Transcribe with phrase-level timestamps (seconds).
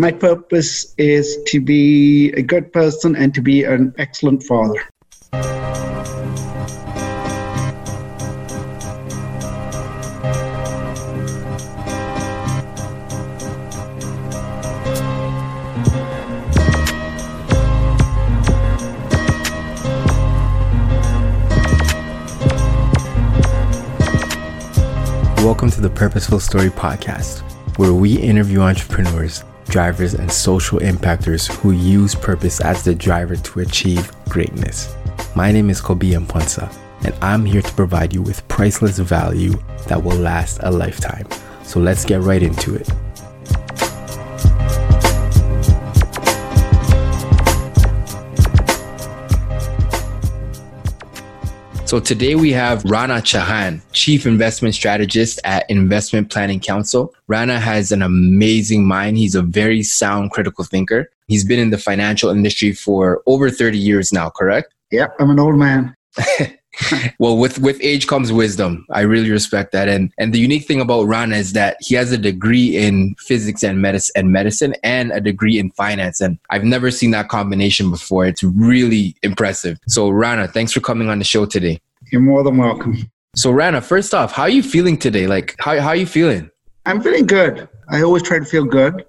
[0.00, 4.80] My purpose is to be a good person and to be an excellent father.
[25.44, 27.40] Welcome to the Purposeful Story Podcast,
[27.76, 33.60] where we interview entrepreneurs, drivers, and social impactors who use purpose as the driver to
[33.60, 34.94] achieve greatness.
[35.34, 36.74] My name is Kobe Mponsa,
[37.04, 39.54] and I'm here to provide you with priceless value
[39.86, 41.26] that will last a lifetime.
[41.62, 42.90] So let's get right into it.
[51.90, 57.12] So today we have Rana Chahan, Chief Investment Strategist at Investment Planning Counsel.
[57.26, 59.16] Rana has an amazing mind.
[59.16, 61.10] He's a very sound critical thinker.
[61.26, 64.72] He's been in the financial industry for over 30 years now, correct?
[64.92, 65.96] Yep, I'm an old man.
[67.18, 68.86] well, with with age comes wisdom.
[68.90, 69.88] I really respect that.
[69.88, 73.62] And and the unique thing about Rana is that he has a degree in physics
[73.62, 76.20] and medicine and medicine and a degree in finance.
[76.20, 78.26] And I've never seen that combination before.
[78.26, 79.78] It's really impressive.
[79.88, 81.80] So Rana, thanks for coming on the show today.
[82.12, 83.10] You're more than welcome.
[83.34, 85.26] So Rana, first off, how are you feeling today?
[85.26, 86.50] Like how how are you feeling?
[86.86, 87.68] I'm feeling good.
[87.90, 89.04] I always try to feel good.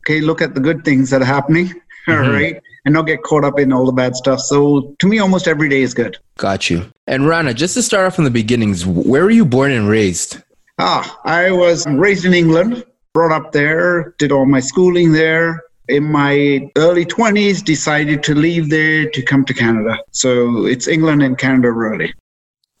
[0.00, 1.72] Okay, look at the good things that are happening.
[2.08, 2.24] Mm-hmm.
[2.24, 4.40] All right and not get caught up in all the bad stuff.
[4.40, 6.16] So to me, almost every day is good.
[6.38, 6.90] Got you.
[7.06, 10.38] And Rana, just to start off from the beginnings, where were you born and raised?
[10.78, 15.62] Ah, I was raised in England, brought up there, did all my schooling there.
[15.90, 19.98] In my early 20s, decided to leave there to come to Canada.
[20.12, 22.14] So it's England and Canada, really.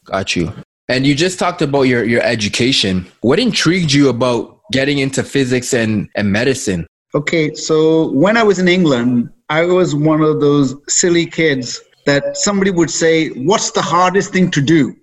[0.06, 0.54] Got you.
[0.88, 3.06] And you just talked about your, your education.
[3.20, 6.86] What intrigued you about getting into physics and, and medicine?
[7.14, 12.36] Okay, so when I was in England, I was one of those silly kids that
[12.36, 14.94] somebody would say, What's the hardest thing to do?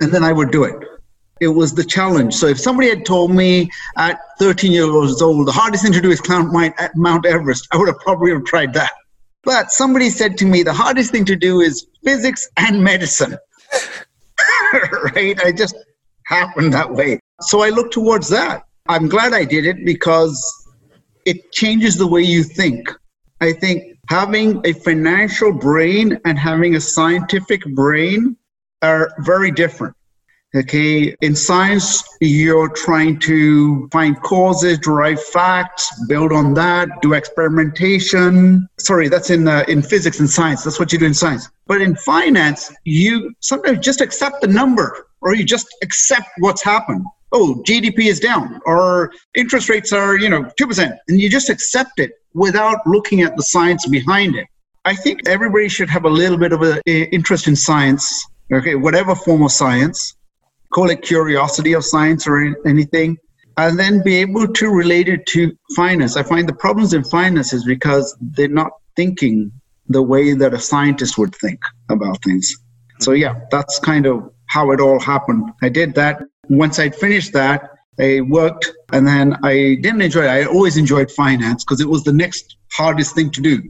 [0.00, 0.76] And then I would do it.
[1.40, 2.34] It was the challenge.
[2.34, 6.10] So if somebody had told me at 13 years old, the hardest thing to do
[6.10, 6.50] is climb
[6.94, 8.92] Mount Everest, I would have probably have tried that.
[9.42, 13.36] But somebody said to me, the hardest thing to do is physics and medicine.
[15.14, 15.38] right?
[15.44, 15.76] I just
[16.24, 17.20] happened that way.
[17.42, 18.64] So I looked towards that.
[18.88, 20.38] I'm glad I did it because
[21.24, 22.88] it changes the way you think.
[23.40, 28.36] I think having a financial brain and having a scientific brain
[28.82, 29.94] are very different.
[30.54, 38.66] Okay, in science, you're trying to find causes, derive facts, build on that, do experimentation.
[38.78, 40.64] Sorry, that's in uh, in physics and science.
[40.64, 41.50] That's what you do in science.
[41.66, 47.04] But in finance, you sometimes just accept the number, or you just accept what's happened.
[47.32, 51.50] Oh, GDP is down, or interest rates are you know two percent, and you just
[51.50, 54.46] accept it without looking at the science behind it.
[54.84, 58.04] I think everybody should have a little bit of an interest in science,
[58.52, 60.14] okay, whatever form of science,
[60.72, 63.16] call it curiosity of science or anything,
[63.56, 66.16] and then be able to relate it to finance.
[66.16, 69.50] I find the problems in finance is because they're not thinking
[69.88, 72.54] the way that a scientist would think about things.
[73.00, 75.50] So, yeah, that's kind of how it all happened.
[75.62, 76.20] I did that.
[76.50, 80.28] Once I'd finished that, I worked and then I didn't enjoy it.
[80.28, 83.62] I always enjoyed finance because it was the next hardest thing to do.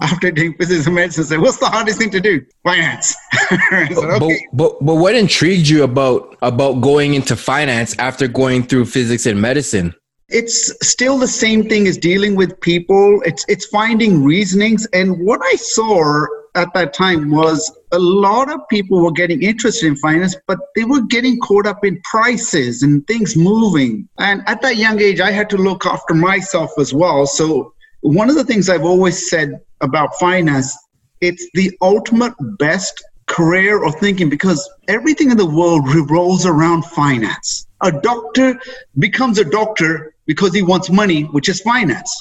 [0.00, 2.44] After doing physics and medicine, I said, what's the hardest thing to do?
[2.64, 3.14] Finance.
[3.50, 4.18] said, okay.
[4.18, 9.26] but, but, but what intrigued you about, about going into finance after going through physics
[9.26, 9.94] and medicine?
[10.28, 15.40] it's still the same thing as dealing with people it's it's finding reasonings and what
[15.44, 20.36] i saw at that time was a lot of people were getting interested in finance,
[20.46, 24.08] but they were getting caught up in prices and things moving.
[24.18, 27.26] And at that young age, I had to look after myself as well.
[27.26, 30.76] So one of the things I've always said about finance,
[31.20, 37.66] it's the ultimate best career or thinking because everything in the world revolves around finance.
[37.80, 38.60] A doctor
[38.98, 42.14] becomes a doctor because he wants money, which is finance.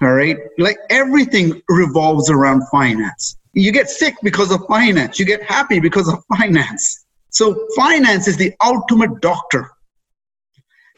[0.00, 0.36] All right.
[0.58, 3.37] Like everything revolves around finance.
[3.52, 5.18] You get sick because of finance.
[5.18, 7.06] You get happy because of finance.
[7.30, 9.70] So finance is the ultimate doctor.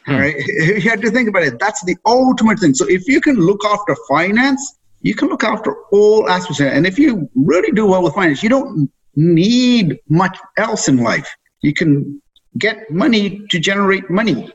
[0.06, 0.12] Hmm.
[0.12, 0.36] All right.
[0.46, 1.58] You have to think about it.
[1.58, 2.74] That's the ultimate thing.
[2.74, 6.60] So if you can look after finance, you can look after all aspects.
[6.60, 11.34] And if you really do well with finance, you don't need much else in life.
[11.62, 12.20] You can
[12.58, 14.50] get money to generate money.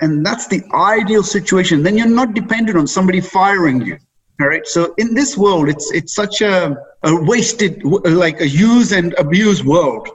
[0.00, 1.82] And that's the ideal situation.
[1.82, 3.98] Then you're not dependent on somebody firing you.
[4.40, 4.66] All right.
[4.66, 9.62] So in this world, it's it's such a, a wasted, like a use and abuse
[9.62, 10.08] world.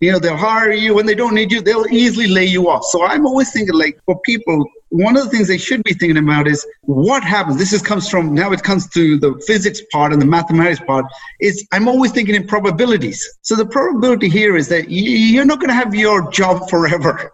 [0.00, 1.62] You know, they'll hire you when they don't need you.
[1.62, 2.84] They'll easily lay you off.
[2.84, 6.18] So I'm always thinking, like, for people, one of the things they should be thinking
[6.18, 7.58] about is what happens.
[7.58, 11.06] This is comes from now it comes to the physics part and the mathematics part.
[11.40, 13.26] Is I'm always thinking in probabilities.
[13.42, 17.32] So the probability here is that you're not going to have your job forever,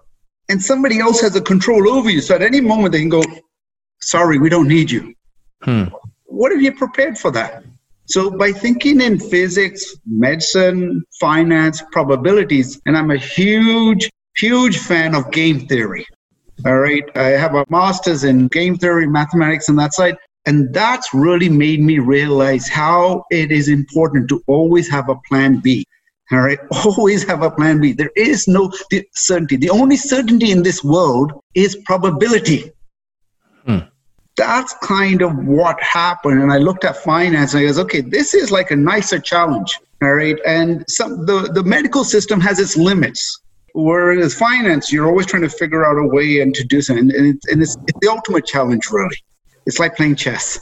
[0.48, 2.20] and somebody else has a control over you.
[2.20, 3.22] So at any moment they can go,
[4.00, 5.14] "Sorry, we don't need you."
[5.62, 5.84] Hmm.
[6.32, 7.62] What have you prepared for that?
[8.06, 15.30] So by thinking in physics, medicine, finance, probabilities, and I'm a huge, huge fan of
[15.30, 16.06] game theory.
[16.64, 17.04] All right.
[17.16, 20.16] I have a master's in game theory, mathematics, and that side.
[20.46, 25.60] And that's really made me realize how it is important to always have a plan
[25.60, 25.84] B.
[26.32, 26.58] All right.
[26.86, 27.92] Always have a plan B.
[27.92, 28.72] There is no
[29.12, 29.56] certainty.
[29.56, 32.72] The only certainty in this world is probability.
[34.36, 36.42] That's kind of what happened.
[36.42, 39.78] And I looked at finance and I goes, okay, this is like a nicer challenge.
[40.02, 40.36] All right.
[40.46, 43.40] And some the, the medical system has its limits.
[43.74, 47.10] Whereas finance, you're always trying to figure out a way and to do something.
[47.14, 49.16] And, it's, and it's, it's the ultimate challenge, really.
[49.66, 50.60] It's like playing chess.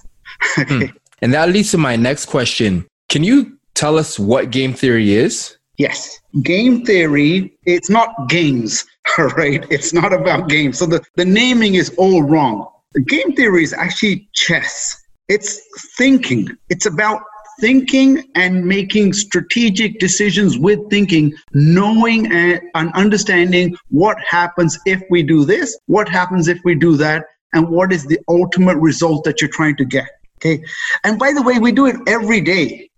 [0.59, 0.87] okay.
[0.91, 0.97] Hmm.
[1.23, 2.87] And that leads to my next question.
[3.11, 5.59] Can you tell us what game theory is?
[5.77, 6.19] Yes.
[6.43, 8.87] Game theory, it's not games,
[9.19, 9.67] all right?
[9.71, 10.79] It's not about games.
[10.79, 12.70] So the, the naming is all wrong.
[13.07, 14.97] Game theory is actually chess.
[15.29, 15.61] It's
[15.97, 16.49] thinking.
[16.71, 17.23] It's about
[17.61, 25.45] thinking and making strategic decisions with thinking, knowing and, understanding what happens if we do
[25.45, 29.51] this, what happens if we do that, and what is the ultimate result that you're
[29.51, 30.09] trying to get.
[30.39, 30.61] Okay.
[31.05, 32.90] And by the way, we do it every day.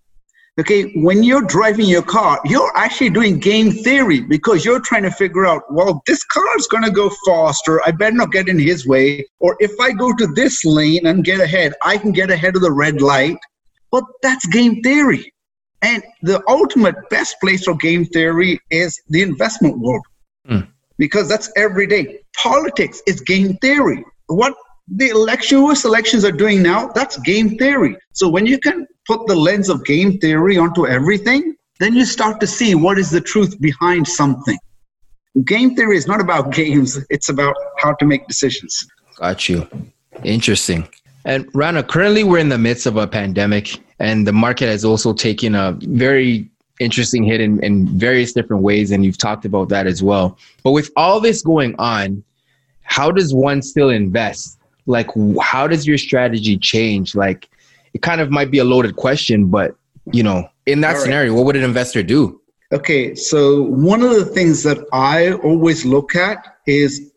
[0.61, 5.11] Okay, when you're driving your car, you're actually doing game theory because you're trying to
[5.11, 7.81] figure out, well, this car is going to go faster.
[7.87, 9.25] I better not get in his way.
[9.41, 12.61] Or if I go to this lane and get ahead, I can get ahead of
[12.61, 13.39] the red light.
[13.91, 15.33] But that's game theory.
[15.81, 20.05] And the ultimate best place for game theory is the investment world
[20.47, 20.69] mm.
[20.99, 22.21] because that's every day.
[22.37, 24.05] Politics is game theory.
[24.27, 24.55] What
[24.89, 27.97] the election, US elections are doing now, that's game theory.
[28.13, 32.41] So when you can put the lens of game theory onto everything, then you start
[32.41, 34.59] to see what is the truth behind something.
[35.45, 38.87] Game theory is not about games, it's about how to make decisions.
[39.17, 39.67] Got you.
[40.25, 40.87] Interesting.
[41.25, 45.13] And Rana, currently we're in the midst of a pandemic, and the market has also
[45.13, 46.51] taken a very
[46.81, 50.37] interesting hit in, in various different ways, and you've talked about that as well.
[50.65, 52.23] But with all this going on,
[52.83, 54.59] how does one still invest?
[54.87, 55.09] Like,
[55.41, 57.15] how does your strategy change?
[57.15, 57.49] Like,
[57.95, 59.77] it kind of might be a loaded question, but
[60.13, 62.41] you know, in that scenario, what would an investor do?
[62.73, 67.13] Okay, so one of the things that I always look at is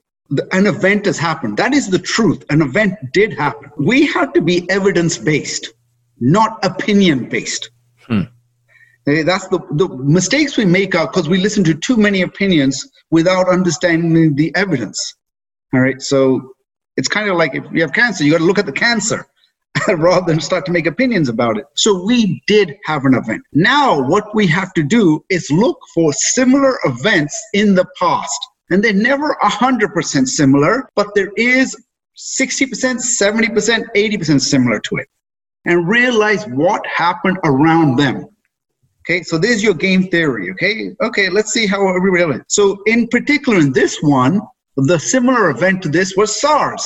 [0.52, 1.58] an event has happened.
[1.58, 2.44] That is the truth.
[2.50, 3.72] An event did happen.
[3.78, 5.74] We have to be evidence based,
[6.20, 7.70] not opinion based.
[8.08, 8.24] Hmm.
[9.06, 13.48] That's the, the mistakes we make are because we listen to too many opinions without
[13.48, 15.16] understanding the evidence.
[15.74, 16.02] All right.
[16.02, 16.55] So
[16.98, 19.28] it's kind of like if you have cancer, you got to look at the cancer
[19.98, 21.66] rather than start to make opinions about it.
[21.76, 23.44] So we did have an event.
[23.54, 28.40] Now, what we have to do is look for similar events in the past
[28.70, 31.76] and they're never 100% similar, but there is
[32.18, 35.08] 60%, 70%, 80% similar to it.
[35.66, 38.28] And realize what happened around them.
[39.02, 40.52] Okay, so there's your game theory.
[40.52, 42.40] Okay, okay, let's see how everybody.
[42.48, 44.42] So, in particular, in this one,
[44.76, 46.86] the similar event to this was SARS.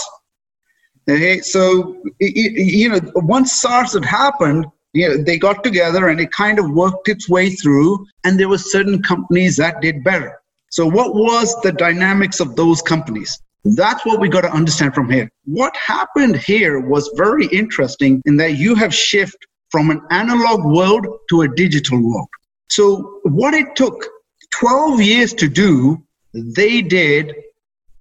[1.10, 6.32] Okay, so you know, once SARS had happened, you know, they got together and it
[6.32, 10.40] kind of worked its way through, and there were certain companies that did better.
[10.70, 13.40] So, what was the dynamics of those companies?
[13.66, 15.30] That's what we got to understand from here.
[15.46, 21.08] What happened here was very interesting in that you have shifted from an analog world
[21.30, 22.28] to a digital world.
[22.70, 24.08] So, what it took
[24.52, 27.34] 12 years to do, they did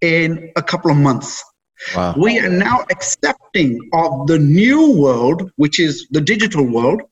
[0.01, 1.45] in a couple of months.
[1.95, 2.15] Wow.
[2.17, 7.03] We are now accepting of the new world, which is the digital world,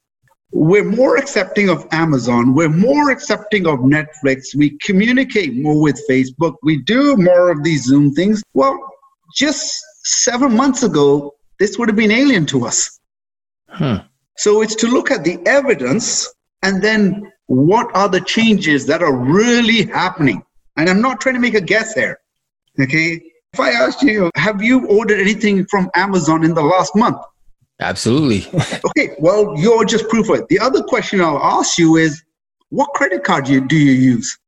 [0.53, 2.55] we're more accepting of Amazon.
[2.55, 4.55] We're more accepting of Netflix.
[4.55, 6.55] We communicate more with Facebook.
[6.63, 8.43] We do more of these Zoom things.
[8.55, 8.79] Well,
[9.35, 13.01] just seven months ago, this would have been alien to us.
[13.69, 14.05] Huh.
[14.37, 19.15] So it's to look at the evidence and then what are the changes that are
[19.15, 20.43] really happening.
[20.77, 22.19] And I'm not trying to make a guess here.
[22.81, 23.23] Okay.
[23.53, 27.17] If I asked you, have you ordered anything from Amazon in the last month?
[27.81, 28.47] Absolutely.
[28.89, 30.49] okay, well, you're just proof of it.
[30.49, 32.23] The other question I'll ask you is
[32.71, 34.39] what credit card do you, do you use?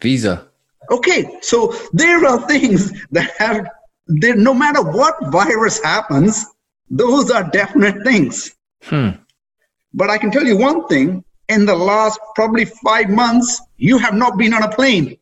[0.00, 0.48] Visa.
[0.90, 3.68] Okay, so there are things that have,
[4.06, 6.44] there, no matter what virus happens,
[6.90, 8.54] those are definite things.
[8.82, 9.10] Hmm.
[9.94, 14.14] But I can tell you one thing in the last probably five months, you have
[14.14, 15.16] not been on a plane.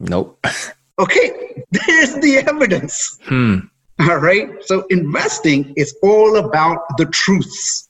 [0.00, 0.44] Nope.
[0.98, 3.18] okay, there's the evidence.
[3.24, 3.58] Hmm.
[4.00, 4.48] All right.
[4.64, 7.88] So investing is all about the truths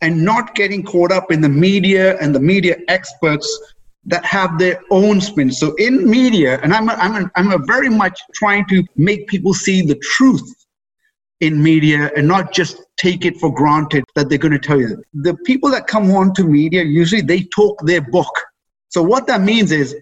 [0.00, 3.74] and not getting caught up in the media and the media experts
[4.06, 5.50] that have their own spin.
[5.50, 9.26] So in media, and I'm a, I'm a, I'm a very much trying to make
[9.28, 10.66] people see the truth
[11.40, 15.02] in media and not just take it for granted that they're going to tell you.
[15.14, 18.32] The people that come on to media usually they talk their book.
[18.88, 19.94] So what that means is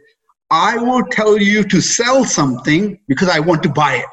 [0.53, 4.07] I will tell you to sell something because I want to buy it.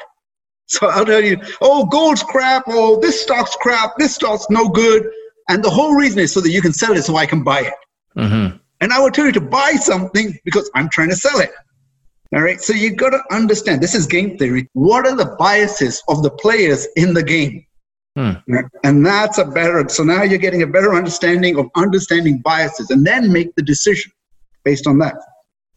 [0.68, 5.10] So I'll tell you, oh, gold's crap, oh, this stock's crap, this stock's no good.
[5.50, 7.62] And the whole reason is so that you can sell it so I can buy
[7.62, 7.74] it.
[8.16, 8.58] Mm-hmm.
[8.80, 11.52] And I will tell you to buy something because I'm trying to sell it.
[12.34, 12.62] All right.
[12.62, 14.70] So you got to understand this is game theory.
[14.74, 17.66] What are the biases of the players in the game?
[18.16, 18.34] Hmm.
[18.84, 19.90] And that's a better.
[19.90, 24.12] So now you're getting a better understanding of understanding biases and then make the decision
[24.64, 25.16] based on that.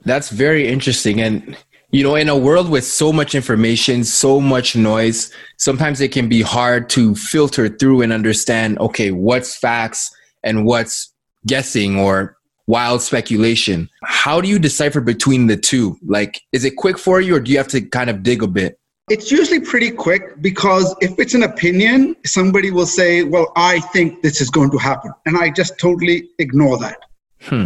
[0.04, 1.20] That's very interesting.
[1.20, 1.56] And
[1.92, 6.26] you know, in a world with so much information, so much noise, sometimes it can
[6.26, 10.10] be hard to filter through and understand, okay, what's facts
[10.42, 11.12] and what's
[11.46, 13.90] guessing or wild speculation.
[14.04, 15.98] How do you decipher between the two?
[16.06, 18.46] Like, is it quick for you or do you have to kind of dig a
[18.46, 18.78] bit?
[19.10, 24.22] It's usually pretty quick because if it's an opinion, somebody will say, Well, I think
[24.22, 25.12] this is going to happen.
[25.26, 26.98] And I just totally ignore that.
[27.42, 27.64] Hmm.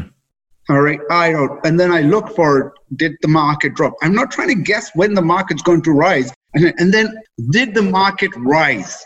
[0.69, 1.65] All right, I don't.
[1.65, 3.95] And then I look for did the market drop?
[4.03, 6.33] I'm not trying to guess when the market's going to rise.
[6.55, 7.15] And, and then
[7.51, 9.05] did the market rise?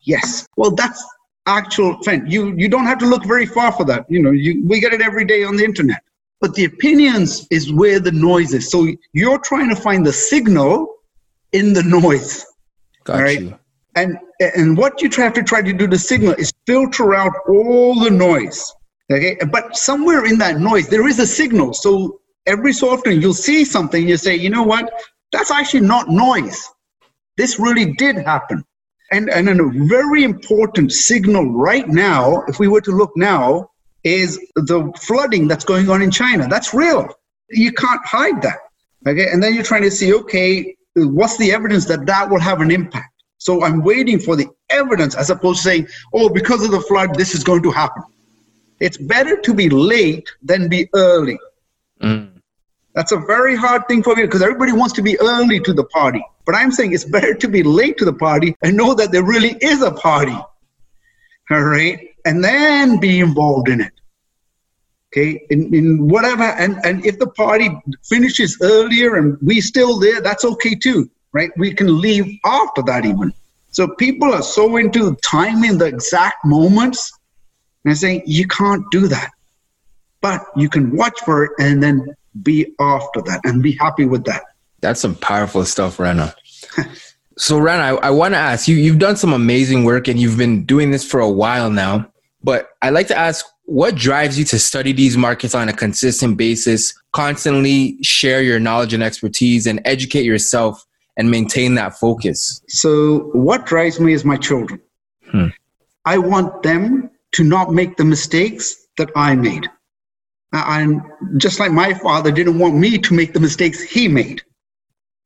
[0.00, 0.46] Yes.
[0.56, 1.04] Well, that's
[1.46, 2.32] actual trend.
[2.32, 4.04] You you don't have to look very far for that.
[4.08, 6.02] You know, you, we get it every day on the internet.
[6.40, 8.70] But the opinions is where the noise is.
[8.70, 10.94] So you're trying to find the signal
[11.52, 12.44] in the noise.
[13.04, 13.40] Got right?
[13.40, 13.58] you.
[13.94, 17.98] And and what you have to try to do the signal is filter out all
[17.98, 18.72] the noise.
[19.12, 21.72] Okay, but somewhere in that noise there is a signal.
[21.72, 24.90] So every so often you'll see something, you say, you know what,
[25.32, 26.68] that's actually not noise.
[27.36, 28.64] This really did happen.
[29.12, 33.70] And, and a very important signal right now, if we were to look now,
[34.02, 36.48] is the flooding that's going on in China.
[36.48, 37.08] That's real.
[37.50, 38.58] You can't hide that.
[39.06, 42.60] Okay, and then you're trying to see, okay, what's the evidence that that will have
[42.60, 43.12] an impact?
[43.38, 47.14] So I'm waiting for the evidence as opposed to saying, oh, because of the flood,
[47.14, 48.02] this is going to happen.
[48.80, 51.38] It's better to be late than be early.
[52.02, 52.32] Mm.
[52.94, 55.84] That's a very hard thing for me because everybody wants to be early to the
[55.84, 56.24] party.
[56.46, 59.24] But I'm saying it's better to be late to the party and know that there
[59.24, 60.36] really is a party.
[61.50, 61.98] All right.
[62.24, 63.92] And then be involved in it.
[65.12, 65.44] Okay.
[65.50, 66.44] In, in whatever.
[66.44, 67.70] And, and if the party
[68.04, 71.10] finishes earlier and we still there, that's okay too.
[71.32, 71.50] Right.
[71.56, 73.32] We can leave after that even.
[73.70, 77.12] So people are so into timing the exact moments.
[77.86, 79.30] And saying you can't do that.
[80.20, 84.24] But you can watch for it and then be after that and be happy with
[84.24, 84.42] that.
[84.80, 86.34] That's some powerful stuff, Rana.
[87.38, 90.36] so, Rana, I, I want to ask you you've done some amazing work and you've
[90.36, 92.10] been doing this for a while now.
[92.42, 96.36] But I'd like to ask what drives you to study these markets on a consistent
[96.36, 100.84] basis, constantly share your knowledge and expertise, and educate yourself
[101.16, 102.60] and maintain that focus?
[102.68, 104.80] So, what drives me is my children.
[105.30, 105.48] Hmm.
[106.04, 109.68] I want them to not make the mistakes that I made.
[110.52, 111.02] And
[111.36, 114.40] just like my father didn't want me to make the mistakes he made.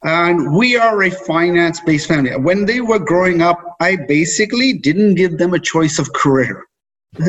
[0.02, 2.34] And we are a finance based family.
[2.36, 6.64] When they were growing up, I basically didn't give them a choice of career.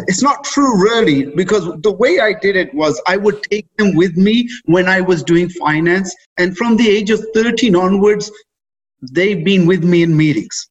[0.08, 3.96] It's not true, really, because the way I did it was I would take them
[3.96, 6.16] with me when I was doing finance.
[6.40, 8.32] And from the age of 13 onwards,
[9.12, 10.70] they've been with me in meetings.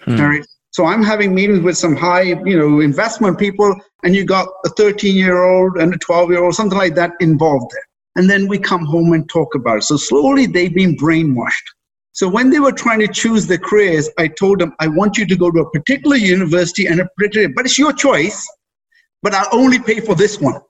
[0.00, 0.20] Hmm.
[0.20, 0.46] All right.
[0.78, 4.68] So I'm having meetings with some high, you know, investment people, and you got a
[4.68, 7.82] 13 year old and a 12 year old, something like that involved there.
[8.14, 9.82] And then we come home and talk about it.
[9.82, 11.66] So slowly they've been brainwashed.
[12.12, 15.26] So when they were trying to choose their careers, I told them, I want you
[15.26, 18.46] to go to a particular university and a particular, but it's your choice,
[19.20, 20.60] but I'll only pay for this one.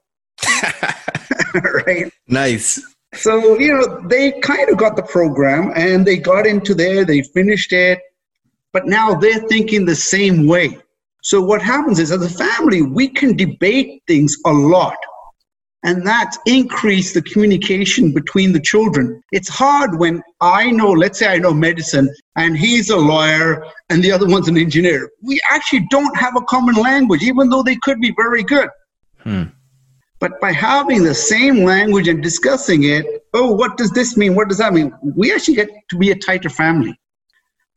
[1.87, 2.11] right?
[2.27, 2.83] Nice.
[3.13, 7.21] So, you know, they kind of got the program and they got into there, they
[7.21, 8.01] finished it,
[8.73, 10.79] but now they're thinking the same way.
[11.23, 14.97] So what happens is as a family, we can debate things a lot.
[15.85, 19.23] And that increase the communication between the children.
[19.31, 24.03] It's hard when I know, let's say I know medicine and he's a lawyer and
[24.03, 25.09] the other one's an engineer.
[25.23, 28.69] We actually don't have a common language, even though they could be very good.
[29.21, 29.45] Hmm.
[30.21, 34.35] But by having the same language and discussing it, oh, what does this mean?
[34.35, 34.93] What does that mean?
[35.15, 36.99] We actually get to be a tighter family.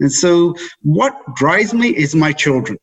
[0.01, 2.77] And so what drives me is my children.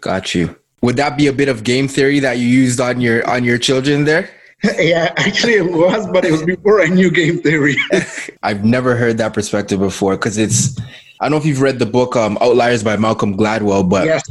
[0.00, 0.56] Got you.
[0.82, 3.58] Would that be a bit of game theory that you used on your on your
[3.58, 4.30] children there?
[4.78, 7.76] yeah, actually it was, but it was before I knew game theory.
[8.42, 10.78] I've never heard that perspective before because it's
[11.20, 14.22] I don't know if you've read the book um, Outliers by Malcolm Gladwell, but yes,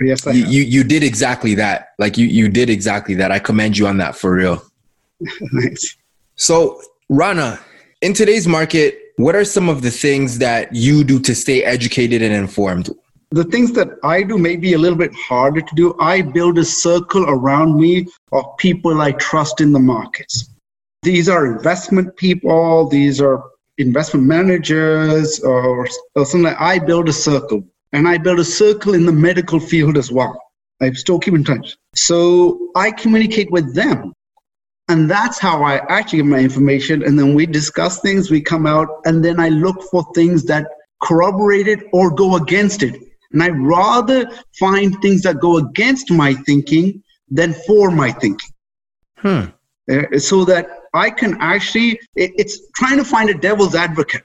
[0.00, 1.90] yes, you, you, you did exactly that.
[1.98, 3.30] Like you you did exactly that.
[3.30, 4.62] I commend you on that for real.
[5.52, 5.96] nice.
[6.36, 7.60] So Rana,
[8.00, 12.22] in today's market, what are some of the things that you do to stay educated
[12.22, 12.90] and informed?
[13.30, 15.94] The things that I do may be a little bit harder to do.
[16.00, 20.50] I build a circle around me of people I trust in the markets.
[21.02, 23.42] These are investment people, these are
[23.78, 27.62] investment managers, or, or something like I build a circle.
[27.92, 30.36] And I build a circle in the medical field as well.
[30.82, 31.76] I still keep in touch.
[31.94, 34.12] So I communicate with them.
[34.90, 37.04] And that's how I actually get my information.
[37.04, 40.66] And then we discuss things, we come out, and then I look for things that
[41.00, 43.00] corroborate it or go against it.
[43.32, 44.28] And I rather
[44.58, 48.50] find things that go against my thinking than for my thinking.
[49.18, 49.44] Hmm.
[49.88, 54.24] Uh, so that I can actually, it, it's trying to find a devil's advocate.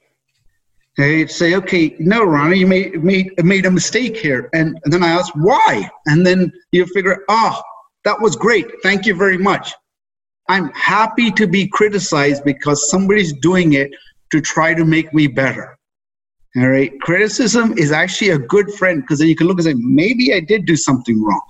[0.97, 4.49] Okay, say, okay, no, Ronnie, you made, made, made a mistake here.
[4.53, 5.87] And, and then I ask, why?
[6.07, 7.63] And then you figure, ah, oh,
[8.03, 8.65] that was great.
[8.81, 9.75] Thank you very much.
[10.47, 13.91] I'm happy to be criticized because somebody's doing it
[14.31, 15.77] to try to make me better.
[16.57, 16.91] All right.
[17.01, 20.39] Criticism is actually a good friend because then you can look and say, maybe I
[20.39, 21.41] did do something wrong.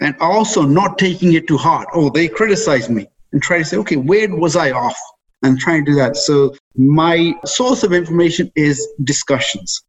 [0.00, 1.88] And also not taking it to heart.
[1.94, 4.98] Oh, they criticized me and try to say, okay, where was I off?
[5.42, 6.16] And trying to do that.
[6.16, 9.82] So my source of information is discussions.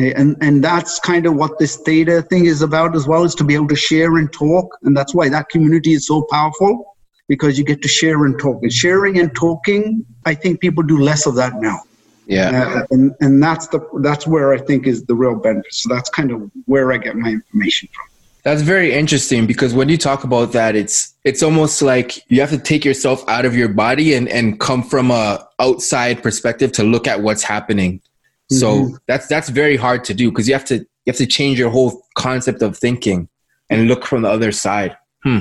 [0.00, 3.34] Okay, and, and that's kind of what this theta thing is about as well, is
[3.36, 4.76] to be able to share and talk.
[4.82, 6.93] And that's why that community is so powerful
[7.28, 8.62] because you get to share and talk.
[8.62, 11.80] And sharing and talking, I think people do less of that now.
[12.26, 12.74] Yeah.
[12.76, 15.74] Uh, and, and that's the that's where I think is the real benefit.
[15.74, 18.06] So that's kind of where I get my information from.
[18.44, 22.50] That's very interesting because when you talk about that, it's it's almost like you have
[22.50, 26.84] to take yourself out of your body and, and come from a outside perspective to
[26.84, 27.98] look at what's happening.
[27.98, 28.56] Mm-hmm.
[28.56, 31.58] So that's that's very hard to do because you have to you have to change
[31.58, 33.28] your whole concept of thinking
[33.70, 34.96] and look from the other side.
[35.22, 35.40] Hmm.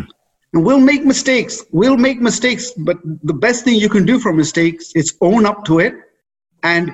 [0.53, 1.63] And we'll make mistakes.
[1.71, 5.65] We'll make mistakes, but the best thing you can do for mistakes is own up
[5.65, 5.95] to it
[6.61, 6.91] and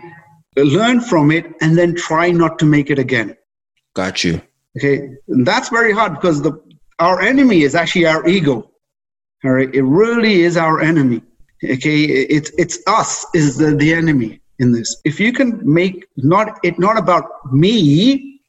[0.55, 3.35] learn from it and then try not to make it again.
[3.93, 4.41] Got you.
[4.77, 6.53] Okay, and that's very hard because the
[6.99, 8.71] our enemy is actually our ego.
[9.43, 11.21] All right, it really is our enemy.
[11.63, 15.01] Okay, it's it's us is the, the enemy in this.
[15.03, 18.41] If you can make not it not about me,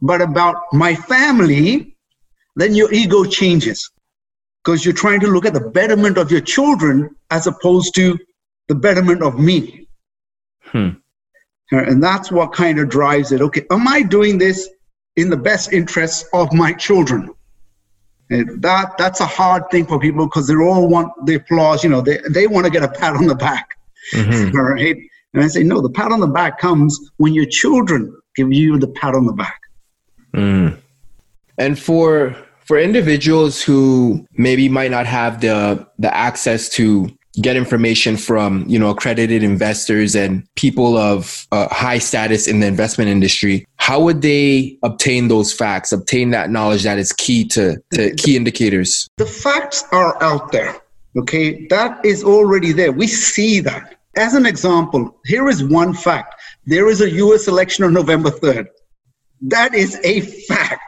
[0.00, 1.96] but about my family,
[2.56, 3.90] then your ego changes
[4.66, 8.18] because you're trying to look at the betterment of your children as opposed to
[8.66, 9.86] the betterment of me.
[10.62, 10.88] Hmm.
[11.70, 13.40] And that's what kind of drives it.
[13.40, 14.68] Okay, am I doing this
[15.16, 17.30] in the best interests of my children.
[18.28, 21.84] And that that's a hard thing for people because they all want the applause.
[21.84, 23.68] You know, they they want to get a pat on the back,
[24.12, 24.56] mm-hmm.
[24.56, 24.96] right?
[25.32, 28.78] And I say, no, the pat on the back comes when your children give you
[28.78, 29.60] the pat on the back.
[30.34, 30.76] Mm.
[31.58, 37.08] And for for individuals who maybe might not have the the access to
[37.40, 42.66] get information from you know accredited investors and people of uh, high status in the
[42.66, 47.76] investment industry how would they obtain those facts obtain that knowledge that is key to,
[47.92, 49.08] to key indicators?
[49.18, 50.80] The facts are out there
[51.16, 51.66] okay?
[51.68, 52.92] That is already there.
[52.92, 53.94] We see that.
[54.16, 56.34] As an example here is one fact.
[56.66, 58.68] There is a us election on november 3rd
[59.42, 60.85] that is a fact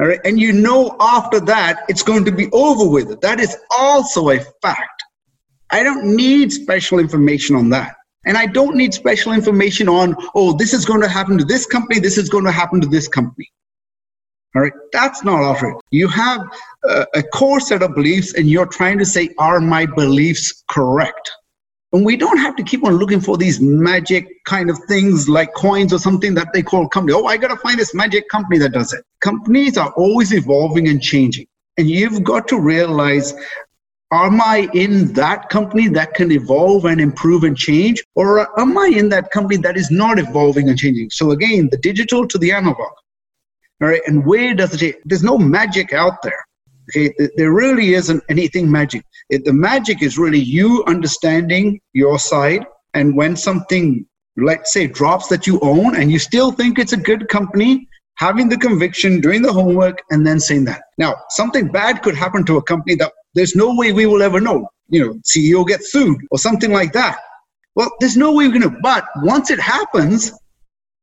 [0.00, 3.56] all right and you know after that it's going to be over with that is
[3.70, 4.98] also a fact
[5.70, 7.96] I don't need special information on that.
[8.24, 11.66] And I don't need special information on, oh, this is going to happen to this
[11.66, 13.50] company, this is going to happen to this company.
[14.54, 15.74] All right, that's not offered.
[15.90, 16.40] You have
[16.84, 21.30] a, a core set of beliefs, and you're trying to say, are my beliefs correct?
[21.92, 25.54] And we don't have to keep on looking for these magic kind of things like
[25.54, 27.14] coins or something that they call company.
[27.14, 29.02] Oh, I got to find this magic company that does it.
[29.20, 31.46] Companies are always evolving and changing.
[31.78, 33.32] And you've got to realize
[34.12, 38.02] am I in that company that can evolve and improve and change?
[38.14, 41.10] Or am I in that company that is not evolving and changing?
[41.10, 42.92] So again, the digital to the analog.
[43.80, 44.02] All right.
[44.06, 46.44] And where does it, there's no magic out there.
[46.90, 47.12] Okay.
[47.36, 49.04] There really isn't anything magic.
[49.28, 52.64] It, the magic is really you understanding your side.
[52.94, 56.96] And when something, let's say, drops that you own and you still think it's a
[56.96, 60.82] good company, having the conviction, doing the homework, and then saying that.
[60.96, 64.40] Now, something bad could happen to a company that there's no way we will ever
[64.40, 64.68] know.
[64.88, 67.18] You know, CEO gets sued or something like that.
[67.74, 68.80] Well, there's no way we're going to.
[68.82, 70.32] But once it happens,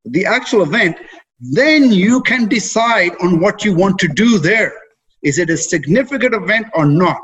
[0.04, 0.98] the actual event,
[1.40, 4.72] then you can decide on what you want to do there.
[5.26, 7.20] Is it a significant event or not?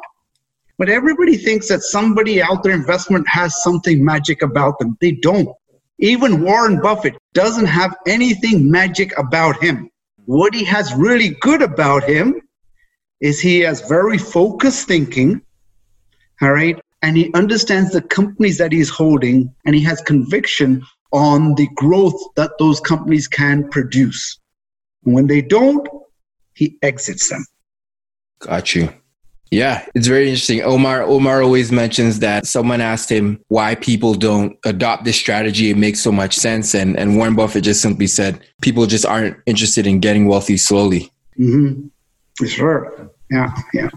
[0.76, 4.98] But everybody thinks that somebody out there investment has something magic about them.
[5.00, 5.48] They don't.
[6.00, 9.88] Even Warren Buffett doesn't have anything magic about him.
[10.24, 12.40] What he has really good about him
[13.20, 15.40] is he has very focused thinking,
[16.40, 21.54] all right, and he understands the companies that he's holding and he has conviction on
[21.54, 24.40] the growth that those companies can produce.
[25.04, 25.86] When they don't,
[26.54, 27.46] he exits them.
[28.42, 28.92] Got you.
[29.52, 30.62] Yeah, it's very interesting.
[30.62, 35.68] Omar Omar always mentions that someone asked him why people don't adopt this strategy.
[35.68, 39.36] It makes so much sense, and and Warren Buffett just simply said people just aren't
[39.44, 41.12] interested in getting wealthy slowly.
[41.38, 42.46] Mm-hmm.
[42.46, 43.10] Sure.
[43.30, 43.90] Yeah, yeah.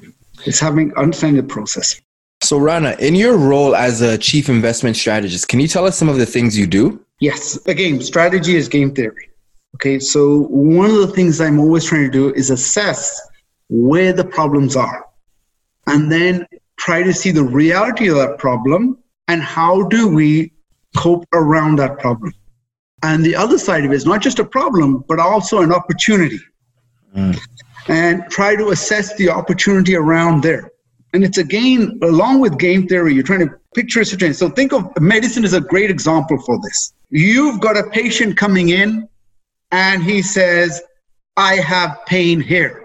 [0.46, 2.02] It's having understanding the process.
[2.44, 6.10] So Rana, in your role as a chief investment strategist, can you tell us some
[6.10, 7.04] of the things you do?
[7.22, 7.66] Yes.
[7.66, 9.30] Again, strategy is game theory.
[9.76, 13.20] Okay, so one of the things I'm always trying to do is assess
[13.70, 15.06] where the problems are
[15.88, 16.46] and then
[16.78, 18.98] try to see the reality of that problem
[19.28, 20.52] and how do we
[20.96, 22.34] cope around that problem.
[23.04, 26.40] And the other side of it is not just a problem, but also an opportunity.
[27.16, 27.38] Mm.
[27.88, 30.72] And try to assess the opportunity around there.
[31.14, 34.34] And it's again, along with game theory, you're trying to picture a situation.
[34.34, 36.94] So think of medicine as a great example for this.
[37.10, 39.08] You've got a patient coming in
[39.72, 40.82] and he says,
[41.38, 42.85] I have pain here.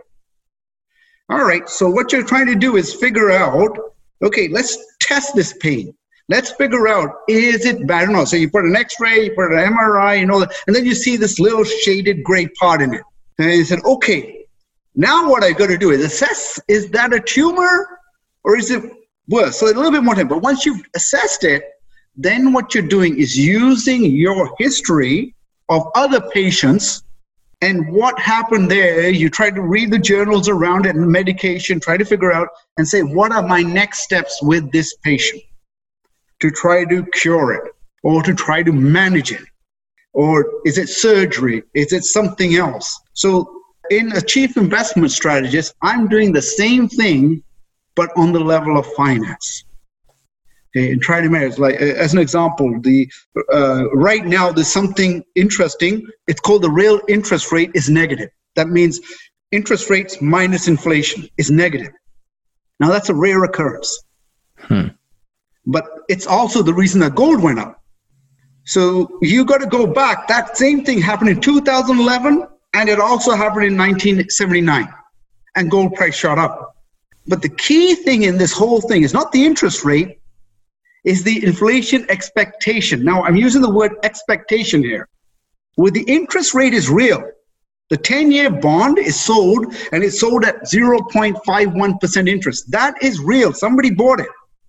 [1.30, 3.78] All right, so what you're trying to do is figure out,
[4.20, 5.94] okay, let's test this pain.
[6.28, 8.24] Let's figure out, is it bad or not?
[8.24, 11.16] So you put an x-ray, you put an MRI, you know, and then you see
[11.16, 13.02] this little shaded gray part in it.
[13.38, 14.44] And you said, okay,
[14.96, 18.00] now what I got to do is assess, is that a tumor
[18.42, 18.82] or is it
[19.28, 19.60] worse?
[19.60, 20.26] So a little bit more time.
[20.26, 21.62] But once you've assessed it,
[22.16, 25.36] then what you're doing is using your history
[25.68, 27.04] of other patients
[27.62, 31.98] and what happened there, you try to read the journals around it and medication, try
[31.98, 35.42] to figure out and say, what are my next steps with this patient
[36.40, 39.44] to try to cure it or to try to manage it?
[40.14, 41.62] Or is it surgery?
[41.74, 42.98] Is it something else?
[43.12, 43.56] So,
[43.90, 47.42] in a chief investment strategist, I'm doing the same thing,
[47.94, 49.64] but on the level of finance
[50.74, 51.58] and try to manage.
[51.58, 53.10] Like as an example, the
[53.52, 56.06] uh, right now there's something interesting.
[56.26, 58.30] It's called the real interest rate is negative.
[58.56, 59.00] That means
[59.52, 61.92] interest rates minus inflation is negative.
[62.78, 64.02] Now that's a rare occurrence.
[64.58, 64.88] Hmm.
[65.66, 67.82] But it's also the reason that gold went up.
[68.64, 70.28] So you got to go back.
[70.28, 74.88] That same thing happened in 2011, and it also happened in 1979,
[75.56, 76.76] and gold price shot up.
[77.26, 80.19] But the key thing in this whole thing is not the interest rate,
[81.04, 83.04] is the inflation expectation.
[83.04, 85.08] Now, I'm using the word expectation here.
[85.76, 87.22] Where the interest rate is real,
[87.88, 92.70] the 10 year bond is sold and it's sold at 0.51% interest.
[92.70, 93.52] That is real.
[93.52, 94.28] Somebody bought it.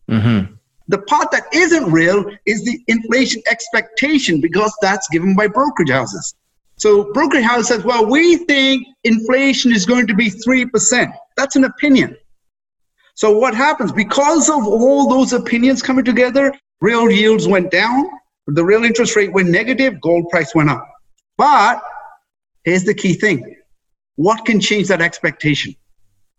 [0.10, 0.54] Mm-hmm.
[0.88, 6.36] The part that isn't real is the inflation expectation because that's given by brokerage houses.
[6.78, 11.14] So, brokerage house says, well, we think inflation is going to be 3%.
[11.38, 12.18] That's an opinion.
[13.16, 13.92] So what happens?
[13.92, 18.10] Because of all those opinions coming together, real yields went down,
[18.48, 20.88] the real interest rate went negative, gold price went up.
[21.38, 21.82] But
[22.64, 23.56] here's the key thing.
[24.16, 25.76] What can change that expectation?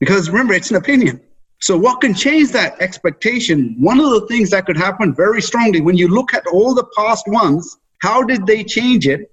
[0.01, 1.21] Because remember, it's an opinion.
[1.61, 3.77] So what can change that expectation?
[3.79, 6.87] One of the things that could happen very strongly when you look at all the
[6.97, 9.31] past ones, how did they change it?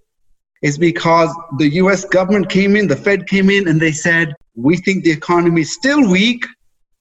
[0.62, 4.78] Is because the US government came in, the Fed came in, and they said, we
[4.78, 6.46] think the economy is still weak,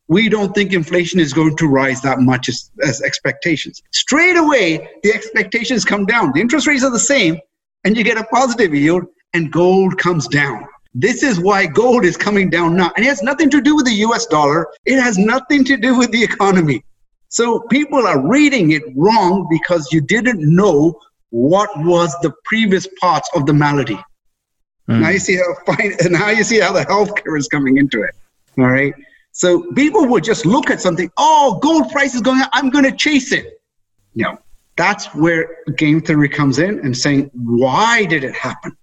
[0.09, 3.83] we don't think inflation is going to rise that much as, as expectations.
[3.92, 6.33] Straight away, the expectations come down.
[6.33, 7.38] The interest rates are the same,
[7.85, 10.66] and you get a positive yield, and gold comes down.
[10.94, 12.90] This is why gold is coming down now.
[12.97, 15.97] And it has nothing to do with the US dollar, it has nothing to do
[15.97, 16.83] with the economy.
[17.29, 20.99] So people are reading it wrong because you didn't know
[21.31, 24.03] what was the previous parts of the malady.
[24.88, 25.01] Mm.
[25.01, 28.03] Now you see how fine, and now you see how the healthcare is coming into
[28.03, 28.14] it.
[28.57, 28.94] All right.
[29.38, 32.85] So people would just look at something, oh, gold price is going up, I'm going
[32.85, 33.62] to chase it.
[34.14, 34.38] You know,
[34.77, 38.77] that's where game theory comes in and saying, why did it happen?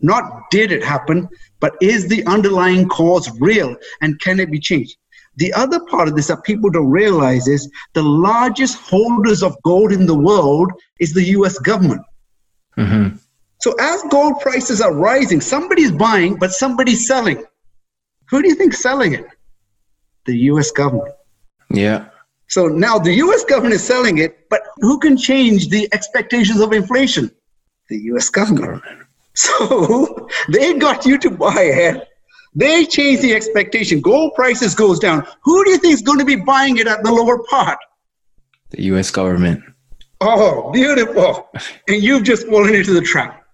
[0.00, 1.26] Not did it happen,
[1.58, 4.98] but is the underlying cause real and can it be changed?
[5.36, 9.90] The other part of this that people don't realize is the largest holders of gold
[9.90, 10.70] in the world
[11.00, 12.02] is the US government.
[12.76, 13.16] Mm-hmm.
[13.62, 17.42] So as gold prices are rising, somebody's buying, but somebody's selling.
[18.28, 19.24] Who do you think selling it?
[20.28, 21.14] The US government.
[21.70, 22.06] Yeah.
[22.48, 26.72] So now the US government is selling it, but who can change the expectations of
[26.72, 27.30] inflation?
[27.88, 28.82] The US government.
[29.34, 32.06] So they got you to buy it.
[32.54, 34.00] They change the expectation.
[34.00, 35.26] Gold prices goes down.
[35.42, 37.78] Who do you think is going to be buying it at the lower part?
[38.70, 39.62] The US government.
[40.20, 41.48] Oh, beautiful.
[41.88, 43.44] And you've just fallen into the trap.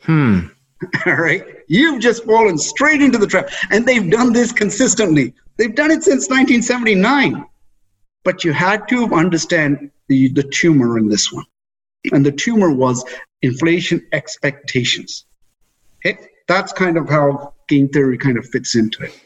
[0.00, 0.46] Hmm.
[1.06, 1.44] All right.
[1.68, 3.50] You've just fallen straight into the trap.
[3.70, 5.34] And they've done this consistently.
[5.56, 7.44] They've done it since 1979.
[8.24, 11.44] But you had to understand the, the tumor in this one.
[12.12, 13.04] And the tumor was
[13.42, 15.26] inflation expectations.
[16.04, 16.18] Okay?
[16.48, 19.20] That's kind of how game theory kind of fits into it.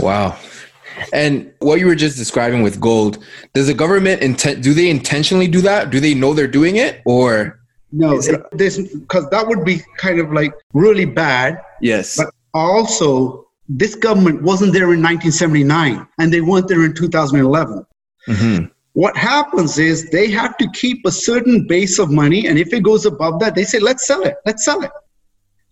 [0.00, 0.38] Wow.
[1.12, 3.24] And what you were just describing with gold,
[3.54, 5.90] does the government intent do they intentionally do that?
[5.90, 7.60] Do they know they're doing it or
[7.92, 8.20] no,
[8.52, 11.60] this because that would be kind of like really bad.
[11.80, 12.16] Yes.
[12.16, 17.86] But also this government wasn't there in 1979 and they weren't there in 2011.
[18.28, 18.66] Mm-hmm.
[18.92, 22.82] What happens is they have to keep a certain base of money, and if it
[22.82, 24.90] goes above that, they say, let's sell it, let's sell it.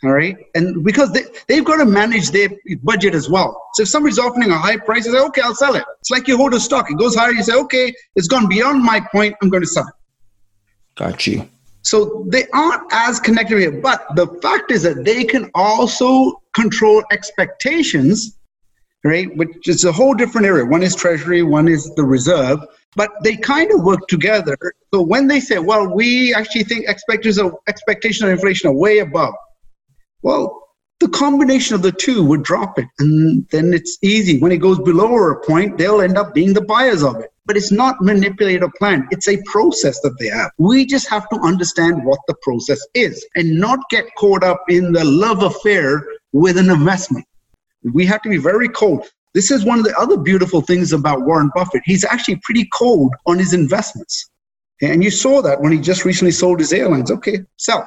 [0.04, 0.36] All right.
[0.54, 2.50] And because they, they've got to manage their
[2.82, 3.58] budget as well.
[3.72, 5.84] So if somebody's offering a high price, they say, okay, I'll sell it.
[6.00, 6.90] It's like you hold a stock.
[6.90, 7.32] It goes higher.
[7.32, 9.34] You say, okay, it's gone beyond my point.
[9.40, 9.94] I'm going to sell it.
[10.96, 11.48] Got you.
[11.84, 13.80] So they aren't as connected here.
[13.80, 18.38] But the fact is that they can also control expectations,
[19.04, 19.34] right?
[19.36, 20.64] Which is a whole different area.
[20.64, 22.60] One is treasury, one is the reserve.
[22.96, 24.56] But they kind of work together.
[24.92, 28.98] So when they say, well, we actually think expectations of, expectations of inflation are way
[28.98, 29.34] above
[30.24, 30.68] well,
[31.00, 32.86] the combination of the two would drop it.
[32.98, 34.40] And then it's easy.
[34.40, 37.30] When it goes below a point, they'll end up being the buyers of it.
[37.46, 39.06] But it's not manipulate a plan.
[39.10, 40.50] It's a process that they have.
[40.58, 44.92] We just have to understand what the process is and not get caught up in
[44.92, 47.26] the love affair with an investment.
[47.92, 49.06] We have to be very cold.
[49.34, 51.82] This is one of the other beautiful things about Warren Buffett.
[51.84, 54.30] He's actually pretty cold on his investments.
[54.80, 57.10] And you saw that when he just recently sold his airlines.
[57.10, 57.86] Okay, sell.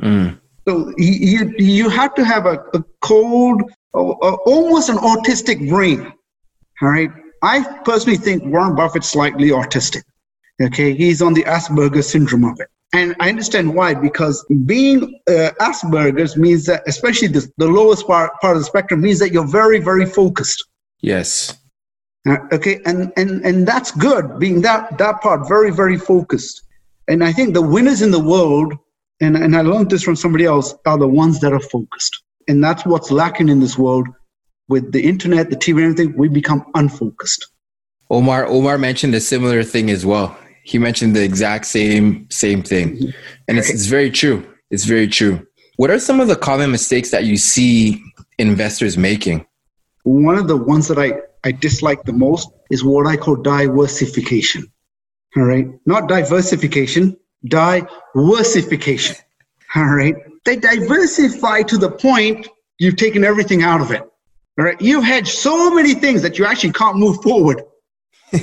[0.00, 0.38] Mm.
[0.66, 3.62] So you you have to have a, a cold,
[3.92, 6.12] almost an autistic brain.
[6.80, 7.10] All right.
[7.42, 10.02] I personally think Warren Buffett's slightly autistic.
[10.60, 12.68] Okay, he's on the Asperger syndrome of it.
[12.94, 18.32] And I understand why, because being uh, Asperger's means that, especially the, the lowest part,
[18.40, 20.64] part of the spectrum, means that you're very, very focused.
[21.00, 21.58] Yes.
[22.28, 26.62] Uh, okay, and, and, and that's good, being that, that part, very, very focused.
[27.08, 28.74] And I think the winners in the world
[29.22, 32.22] and, and I learned this from somebody else, are the ones that are focused.
[32.48, 34.08] And that's what's lacking in this world.
[34.72, 37.46] With the internet, the TV, everything, we become unfocused.
[38.08, 40.34] Omar Omar mentioned a similar thing as well.
[40.64, 43.10] He mentioned the exact same same thing, mm-hmm.
[43.48, 44.38] and it's, it's very true.
[44.70, 45.46] It's very true.
[45.76, 48.02] What are some of the common mistakes that you see
[48.38, 49.44] investors making?
[50.04, 54.62] One of the ones that I, I dislike the most is what I call diworsification.
[55.36, 55.66] All right.
[55.84, 59.18] Not diversification, diworsification.
[59.76, 60.14] All right.
[60.46, 64.02] They diversify to the point you've taken everything out of it.
[64.58, 64.80] All right.
[64.80, 67.62] You've hedged so many things that you actually can't move forward.
[68.32, 68.42] and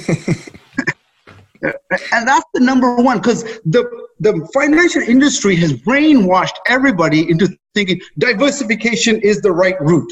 [1.62, 9.19] that's the number one because the, the financial industry has brainwashed everybody into thinking diversification
[9.22, 10.12] is the right route.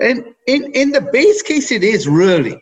[0.00, 2.60] And in, in the base case, it is really.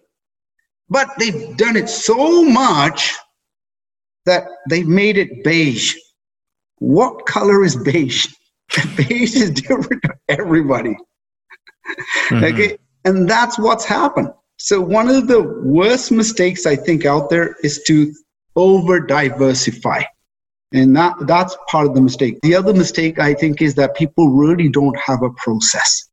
[0.90, 3.14] But they've done it so much
[4.26, 5.96] that they've made it beige.
[6.78, 8.26] What color is beige?
[8.96, 10.96] beige is different to everybody.
[12.28, 12.44] Mm-hmm.
[12.44, 14.30] Okay, and that's what's happened.
[14.58, 18.12] So one of the worst mistakes I think out there is to
[18.56, 20.02] over diversify.
[20.74, 22.40] And that, that's part of the mistake.
[22.42, 26.08] The other mistake I think is that people really don't have a process.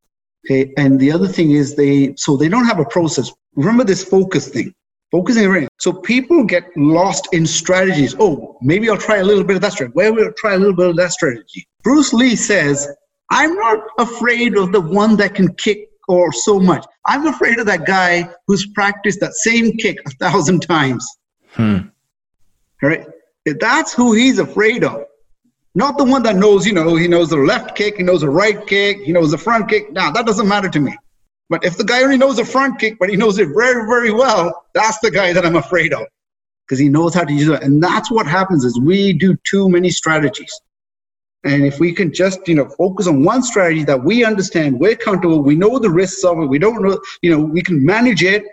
[0.46, 0.74] Okay.
[0.78, 3.32] And the other thing is they so they don't have a process.
[3.56, 4.74] Remember this focus thing
[5.12, 5.70] focusing everything.
[5.80, 8.16] So people get lost in strategies.
[8.20, 9.94] Oh, maybe I'll try a little bit of that strategy.
[9.94, 11.68] Where will I try a little bit of that strategy?
[11.84, 12.88] Bruce Lee says,
[13.32, 16.86] I'm not afraid of the one that can kick or so much.
[17.06, 21.08] I'm afraid of that guy who's practiced that same kick a thousand times.
[21.52, 21.78] Hmm.
[22.82, 23.06] All right.
[23.46, 25.06] That's who he's afraid of.
[25.76, 28.30] Not the one that knows, you know, he knows the left kick, he knows the
[28.30, 29.92] right kick, he knows the front kick.
[29.92, 30.98] Now, that doesn't matter to me.
[31.50, 34.12] But if the guy only knows a front kick, but he knows it very, very
[34.12, 36.06] well, that's the guy that I'm afraid of
[36.66, 37.64] because he knows how to use it.
[37.64, 40.52] And that's what happens is we do too many strategies.
[41.44, 44.96] And if we can just, you know, focus on one strategy that we understand, we're
[44.96, 48.24] comfortable, we know the risks of it, we don't know, you know, we can manage
[48.24, 48.44] it,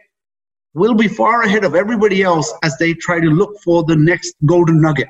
[0.74, 4.34] we'll be far ahead of everybody else as they try to look for the next
[4.44, 5.08] golden nugget.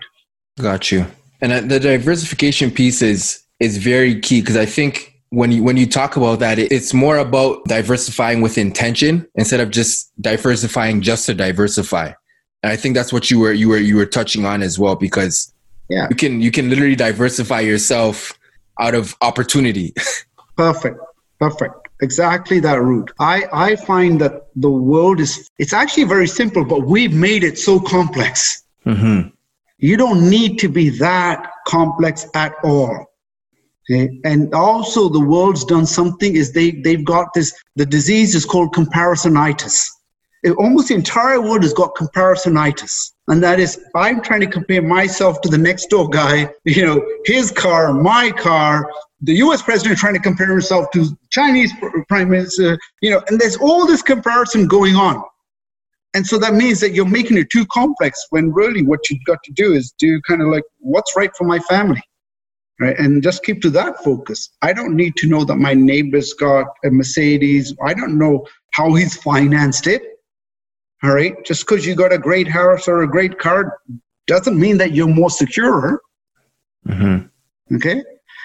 [0.58, 1.06] Got you.
[1.42, 5.76] And uh, the diversification piece is is very key because I think when you when
[5.76, 11.26] you talk about that it's more about diversifying with intention instead of just diversifying just
[11.26, 12.12] to diversify
[12.62, 14.94] and i think that's what you were you were you were touching on as well
[14.94, 15.52] because
[15.88, 18.38] yeah you can you can literally diversify yourself
[18.80, 19.94] out of opportunity
[20.56, 20.98] perfect
[21.40, 26.64] perfect exactly that route i i find that the world is it's actually very simple
[26.64, 29.28] but we've made it so complex mm-hmm.
[29.78, 33.06] You don't need to be that complex at all.
[33.90, 34.20] Okay?
[34.24, 38.74] And also the world's done something is they, they've got this, the disease is called
[38.74, 39.88] comparisonitis.
[40.42, 43.12] It, almost the entire world has got comparisonitis.
[43.28, 47.04] And that is, I'm trying to compare myself to the next door guy, you know,
[47.24, 51.72] his car, my car, the US president trying to compare himself to Chinese
[52.08, 55.22] prime minister, you know, and there's all this comparison going on.
[56.14, 59.38] And so that means that you're making it too complex when really what you've got
[59.44, 62.02] to do is do kind of like what's right for my family.
[62.78, 62.98] Right.
[62.98, 64.50] And just keep to that focus.
[64.60, 67.74] I don't need to know that my neighbor's got a Mercedes.
[67.82, 70.02] I don't know how he's financed it.
[71.02, 71.34] All right.
[71.44, 73.78] Just because you got a great house or a great car
[74.26, 76.00] doesn't mean that you're more secure.
[76.88, 77.76] Mm-hmm.
[77.76, 78.02] Okay.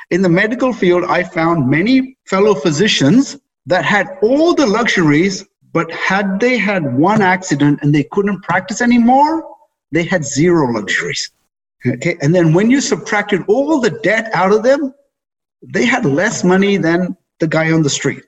[0.09, 5.91] In the medical field, I found many fellow physicians that had all the luxuries but
[5.91, 9.47] had they had one accident and they couldn't practice anymore,
[9.91, 11.31] they had zero luxuries.
[11.85, 12.17] Okay.
[12.21, 14.93] And then when you subtracted all the debt out of them,
[15.63, 18.23] they had less money than the guy on the street.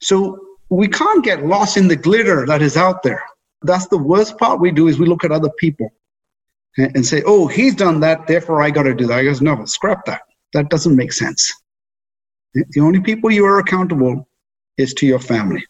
[0.00, 3.22] So we can't get lost in the glitter that is out there.
[3.64, 5.90] That's the worst part we do is we look at other people
[6.76, 9.18] and say, oh, he's done that, therefore I got to do that.
[9.18, 10.22] I goes, no, scrap that.
[10.52, 11.52] That doesn't make sense.
[12.54, 14.28] The only people you are accountable
[14.76, 15.64] is to your family.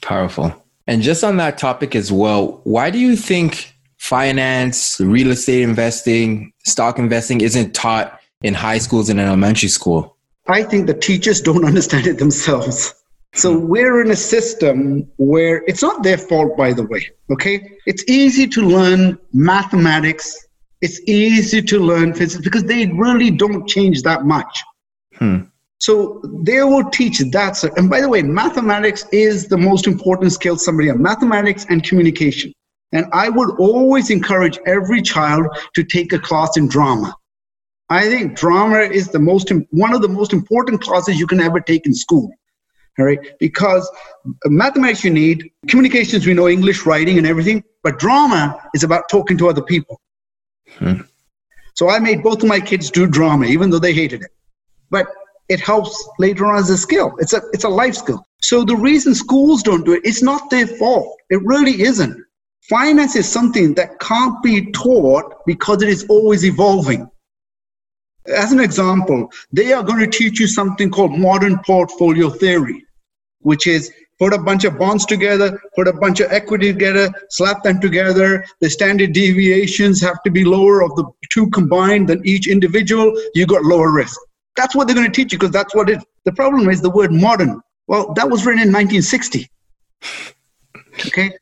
[0.00, 0.54] Powerful.
[0.86, 6.52] And just on that topic as well, why do you think finance, real estate investing,
[6.64, 10.16] stock investing isn't taught in high schools and in elementary school?
[10.48, 12.94] I think the teachers don't understand it themselves.
[13.34, 13.68] So hmm.
[13.68, 17.08] we're in a system where it's not their fault, by the way.
[17.30, 17.78] Okay.
[17.86, 20.46] It's easy to learn mathematics.
[20.80, 24.62] It's easy to learn physics because they really don't change that much.
[25.14, 25.42] Hmm.
[25.78, 27.64] So they will teach that.
[27.76, 30.96] And by the way, mathematics is the most important skill somebody has.
[30.96, 32.52] Mathematics and communication.
[32.92, 37.16] And I would always encourage every child to take a class in drama.
[37.88, 41.60] I think drama is the most one of the most important classes you can ever
[41.60, 42.30] take in school.
[42.98, 43.90] All right, because
[44.44, 49.38] mathematics you need, communications we know English, writing, and everything, but drama is about talking
[49.38, 49.98] to other people.
[50.78, 51.00] Hmm.
[51.74, 54.30] So I made both of my kids do drama, even though they hated it.
[54.90, 55.06] But
[55.48, 57.14] it helps later on as a skill.
[57.18, 58.24] It's a it's a life skill.
[58.42, 61.16] So the reason schools don't do it, it's not their fault.
[61.30, 62.16] It really isn't.
[62.68, 67.10] Finance is something that can't be taught because it is always evolving.
[68.26, 72.84] As an example, they are going to teach you something called modern portfolio theory,
[73.40, 77.64] which is put a bunch of bonds together, put a bunch of equity together, slap
[77.64, 78.44] them together.
[78.60, 83.12] The standard deviations have to be lower of the two combined than each individual.
[83.34, 84.20] You got lower risk.
[84.56, 85.98] That's what they're going to teach you because that's what it.
[86.24, 87.60] The problem is the word modern.
[87.88, 89.50] Well, that was written in 1960.
[91.06, 91.32] Okay,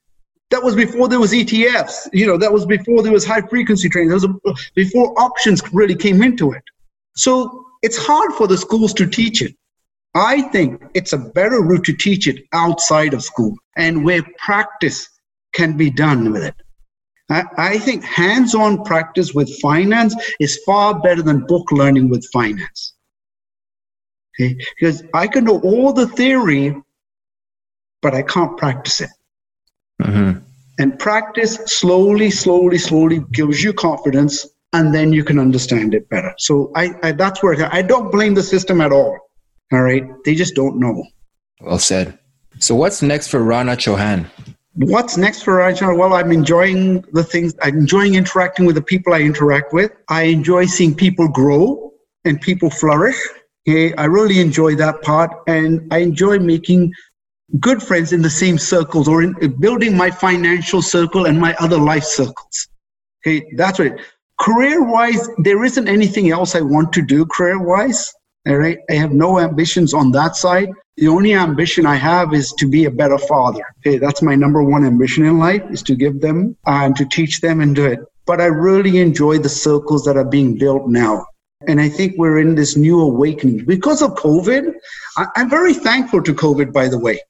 [0.50, 2.08] that was before there was ETFs.
[2.12, 4.10] You know, that was before there was high frequency trading.
[4.10, 6.64] That was uh, before options really came into it.
[7.16, 9.54] So it's hard for the schools to teach it.
[10.14, 15.08] I think it's a better route to teach it outside of school and where practice
[15.52, 16.54] can be done with it.
[17.30, 22.28] I, I think hands on practice with finance is far better than book learning with
[22.32, 22.94] finance.
[24.34, 24.56] Okay?
[24.78, 26.74] Because I can know all the theory,
[28.02, 29.10] but I can't practice it.
[30.02, 30.38] Mm-hmm.
[30.78, 36.34] And practice slowly, slowly, slowly gives you confidence, and then you can understand it better.
[36.38, 39.18] So I, I that's where I, don't blame the system at all.
[39.72, 41.04] All right, they just don't know.
[41.60, 42.18] Well said.
[42.58, 44.26] So what's next for Rana Chauhan?
[44.74, 45.98] What's next for Rana Chauhan?
[45.98, 47.54] Well, I'm enjoying the things.
[47.62, 49.92] I'm enjoying interacting with the people I interact with.
[50.08, 51.92] I enjoy seeing people grow
[52.24, 53.18] and people flourish.
[53.68, 56.92] Okay, I really enjoy that part, and I enjoy making
[57.58, 61.78] good friends in the same circles or in building my financial circle and my other
[61.78, 62.68] life circles.
[63.26, 63.98] Okay, that's right.
[64.38, 68.12] Career wise, there isn't anything else I want to do career wise.
[68.48, 70.70] All right, I have no ambitions on that side.
[70.96, 73.62] The only ambition I have is to be a better father.
[73.78, 77.40] Okay, that's my number one ambition in life is to give them and to teach
[77.40, 78.00] them and do it.
[78.26, 81.26] But I really enjoy the circles that are being built now.
[81.68, 84.72] And I think we're in this new awakening because of COVID.
[85.18, 87.20] I, am very thankful to COVID, by the way.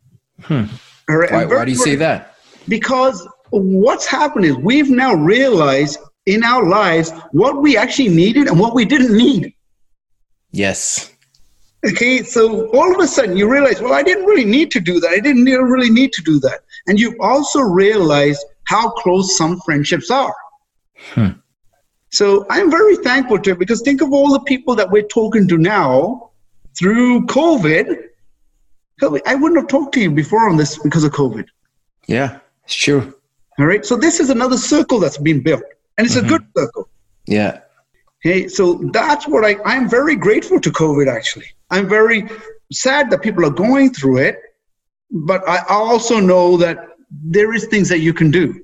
[0.43, 0.65] Hmm.
[1.09, 2.37] Right, why, why do you say that?
[2.69, 8.59] Because what's happened is we've now realized in our lives what we actually needed and
[8.59, 9.55] what we didn't need.
[10.53, 11.13] Yes.
[11.87, 15.01] Okay, so all of a sudden you realize, well, I didn't really need to do
[15.01, 15.11] that.
[15.11, 16.61] I didn't really need to do that.
[16.87, 20.35] And you also realize how close some friendships are.
[21.15, 21.29] Hmm.
[22.11, 25.49] So I'm very thankful to it because think of all the people that we're talking
[25.49, 26.31] to now
[26.79, 28.10] through COVID.
[29.03, 31.47] I wouldn't have talked to you before on this because of COVID.
[32.07, 33.15] Yeah, sure.
[33.59, 33.85] All right.
[33.85, 35.63] So this is another circle that's been built,
[35.99, 36.27] and it's mm-hmm.
[36.27, 36.89] a good circle.
[37.27, 37.61] Yeah.
[38.21, 41.47] Hey, so that's what I, I'm very grateful to COVID actually.
[41.71, 42.29] I'm very
[42.71, 44.39] sad that people are going through it,
[45.11, 48.63] but I also know that there is things that you can do.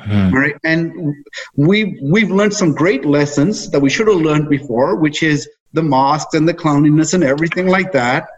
[0.00, 0.34] Mm-hmm.
[0.34, 0.54] Right.
[0.64, 1.24] And
[1.56, 5.82] we've we've learned some great lessons that we should have learned before, which is the
[5.82, 8.28] masks and the cleanliness and everything like that.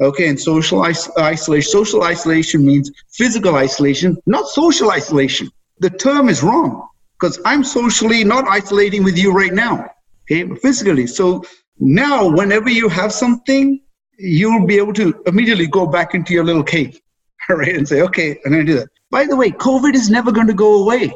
[0.00, 1.70] Okay, and social is- isolation.
[1.70, 5.50] Social isolation means physical isolation, not social isolation.
[5.80, 6.88] The term is wrong
[7.18, 9.90] because I'm socially not isolating with you right now,
[10.24, 11.06] okay, physically.
[11.06, 11.44] So
[11.80, 13.80] now, whenever you have something,
[14.18, 17.00] you'll be able to immediately go back into your little cave,
[17.48, 18.88] right, and say, okay, I'm going to do that.
[19.10, 21.12] By the way, COVID is never going to go away.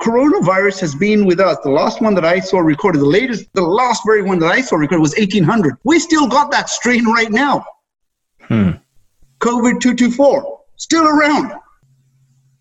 [0.00, 1.58] Coronavirus has been with us.
[1.62, 4.60] The last one that I saw recorded, the latest, the last very one that I
[4.60, 5.76] saw recorded was 1800.
[5.84, 7.64] We still got that strain right now.
[8.48, 8.70] Hmm.
[9.40, 11.52] COVID 224, still around.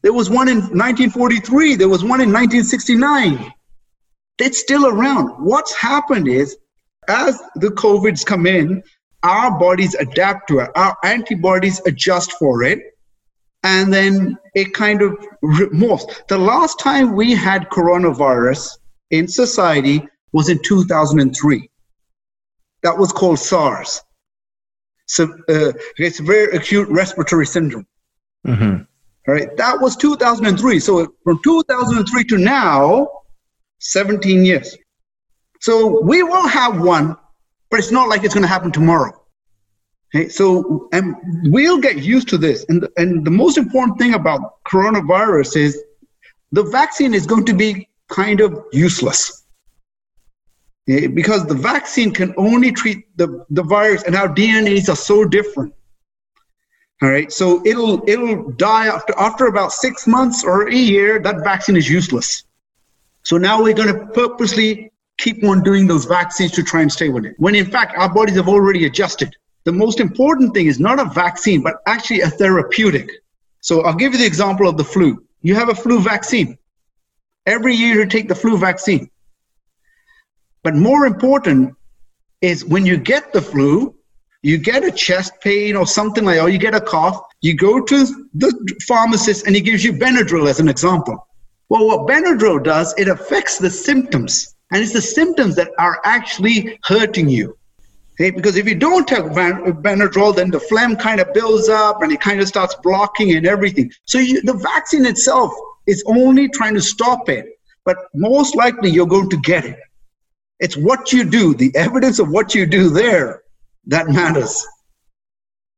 [0.02, 1.76] There was one in 1943.
[1.76, 3.52] There was one in 1969.
[4.40, 5.30] It's still around.
[5.44, 6.58] What's happened is,
[7.08, 8.84] as the COVIDs come in,
[9.24, 10.70] our bodies adapt to it.
[10.76, 12.80] Our antibodies adjust for it.
[13.64, 15.18] And then it kind of
[15.50, 16.28] morphs.
[16.28, 18.78] The last time we had coronavirus
[19.10, 21.70] in society was in 2003.
[22.84, 24.02] That was called SARS.
[25.08, 27.86] So uh, it's very acute respiratory syndrome.
[28.48, 28.84] Mm-hmm.
[29.28, 30.80] All right, that was 2003.
[30.80, 33.08] So from 2003 to now,
[33.80, 34.76] 17 years.
[35.62, 37.18] So we will have one,
[37.70, 39.12] but it's not like it's going to happen tomorrow.
[40.14, 42.66] Okay, so and we'll get used to this.
[42.70, 45.84] And the, and the most important thing about coronavirus is
[46.52, 49.45] the vaccine is going to be kind of useless.
[50.86, 55.74] Because the vaccine can only treat the, the virus and our DNAs are so different
[57.02, 61.20] all right, so it'll it'll die after after about six months or a year.
[61.20, 62.46] That vaccine is useless.
[63.24, 67.10] So now we're going to purposely keep on doing those vaccines to try and stay
[67.10, 67.36] with it.
[67.38, 69.36] When in fact our bodies have already adjusted.
[69.66, 73.10] The most important thing is not a vaccine, but actually a therapeutic.
[73.62, 75.26] So I'll give you the example of the flu.
[75.42, 76.58] You have a flu vaccine.
[77.48, 79.10] Every year you take the flu vaccine.
[80.66, 81.76] But more important
[82.42, 83.94] is when you get the flu,
[84.42, 87.80] you get a chest pain or something like, or you get a cough, you go
[87.80, 91.28] to the pharmacist and he gives you Benadryl as an example.
[91.70, 96.80] Well, what Benadryl does, it affects the symptoms, and it's the symptoms that are actually
[96.84, 97.56] hurting you.
[98.14, 98.32] Okay?
[98.32, 102.22] Because if you don't take Benadryl, then the phlegm kind of builds up and it
[102.22, 103.92] kind of starts blocking and everything.
[104.06, 105.54] So you, the vaccine itself
[105.86, 109.78] is only trying to stop it, but most likely you're going to get it.
[110.60, 113.42] It's what you do, the evidence of what you do there
[113.88, 114.66] that matters.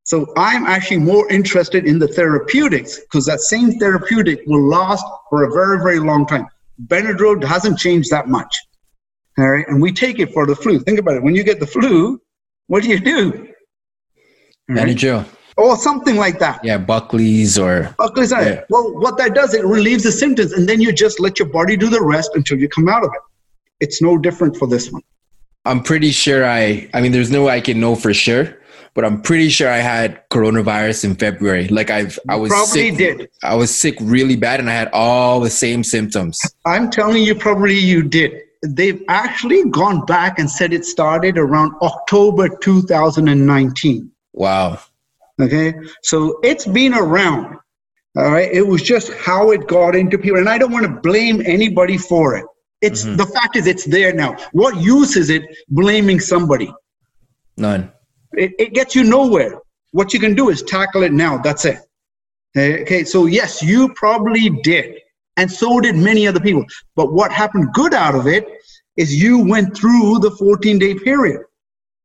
[0.04, 5.44] So I'm actually more interested in the therapeutics because that same therapeutic will last for
[5.44, 6.48] a very, very long time.
[6.86, 8.56] Benadryl hasn't changed that much.
[9.38, 9.68] All right.
[9.68, 10.80] And we take it for the flu.
[10.80, 11.24] Think about it.
[11.24, 12.22] When you get the flu,
[12.68, 13.50] what do you do?
[14.70, 15.28] Benadryl.
[15.58, 16.64] Or something like that.
[16.64, 17.94] Yeah, Buckley's or.
[17.98, 18.32] Buckley's.
[18.32, 18.64] Yeah.
[18.70, 21.76] Well, what that does, it relieves the symptoms and then you just let your body
[21.76, 23.22] do the rest until you come out of it.
[23.80, 25.04] It's no different for this one.
[25.66, 28.58] I'm pretty sure I, I mean, there's no way I can know for sure,
[28.94, 31.68] but I'm pretty sure I had coronavirus in February.
[31.68, 33.30] Like I've, I was probably sick, did.
[33.44, 36.40] I was sick really bad and I had all the same symptoms.
[36.66, 38.44] I'm telling you, probably you did.
[38.66, 44.10] They've actually gone back and said it started around October 2019.
[44.34, 44.80] Wow.
[45.40, 45.74] Okay.
[46.02, 47.58] So it's been around.
[48.16, 48.50] All right.
[48.52, 50.40] It was just how it got into people.
[50.40, 52.46] And I don't want to blame anybody for it.
[52.82, 53.16] It's mm-hmm.
[53.16, 54.38] the fact is it's there now.
[54.52, 56.74] What use is it blaming somebody?
[57.58, 57.92] None.
[58.34, 59.60] It, it gets you nowhere.
[59.92, 61.38] What you can do is tackle it now.
[61.38, 61.80] That's it.
[62.56, 65.00] Okay, so yes, you probably did,
[65.38, 66.66] and so did many other people.
[66.96, 68.48] But what happened good out of it
[68.96, 71.42] is you went through the 14 day period.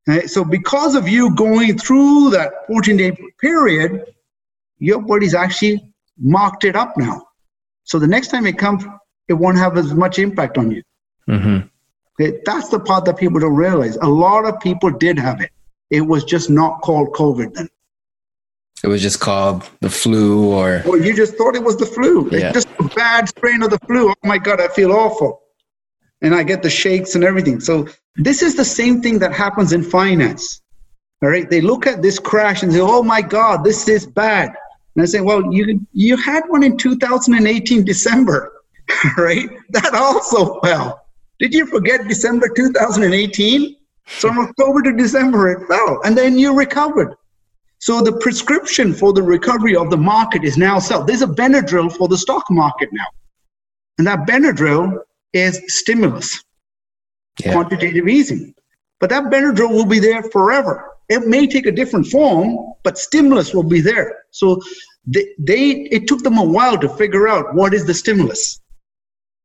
[0.08, 4.04] Okay, so because of you going through that 14 day period,
[4.78, 5.82] your body's actually
[6.18, 7.26] marked it up now.
[7.84, 8.84] So the next time it comes,
[9.28, 10.82] it won't have as much impact on you.
[11.28, 11.66] Mm-hmm.
[12.20, 13.96] Okay, that's the part that people don't realize.
[13.96, 15.50] A lot of people did have it.
[15.90, 17.68] It was just not called COVID then.
[18.82, 20.82] It was just called the flu or.
[20.84, 22.28] Well, you just thought it was the flu.
[22.30, 22.48] Yeah.
[22.48, 24.10] It's just a bad strain of the flu.
[24.10, 25.42] Oh my God, I feel awful.
[26.20, 27.60] And I get the shakes and everything.
[27.60, 30.62] So this is the same thing that happens in finance.
[31.22, 31.48] All right.
[31.48, 34.52] They look at this crash and say, oh my God, this is bad.
[34.96, 38.52] And I say, well, you, you had one in 2018 December.
[39.16, 39.48] right?
[39.70, 41.04] That also fell.
[41.38, 43.76] Did you forget December 2018?
[44.06, 47.14] So from October to December, it fell, and then you recovered.
[47.78, 51.06] So the prescription for the recovery of the market is now set.
[51.06, 53.06] There's a Benadryl for the stock market now.
[53.98, 54.98] And that Benadryl
[55.32, 56.42] is stimulus,
[57.40, 57.52] yeah.
[57.52, 58.54] quantitative easing.
[59.00, 60.90] But that Benadryl will be there forever.
[61.08, 64.24] It may take a different form, but stimulus will be there.
[64.30, 64.60] So
[65.04, 68.60] they, they it took them a while to figure out what is the stimulus.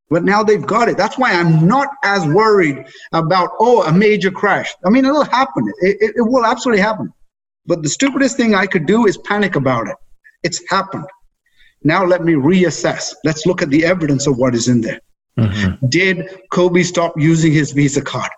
[0.10, 0.98] But now they've got it.
[0.98, 4.74] That's why I'm not as worried about, oh, a major crash.
[4.86, 5.68] I mean, it'll happen.
[5.82, 7.14] It, it, it will absolutely happen.
[7.66, 9.96] But the stupidest thing I could do is panic about it.
[10.44, 11.06] It's happened.
[11.84, 13.14] Now let me reassess.
[13.24, 15.02] Let's look at the evidence of what is in there.
[15.38, 15.88] Mm-hmm.
[15.88, 18.32] Did Kobe stop using his Visa card?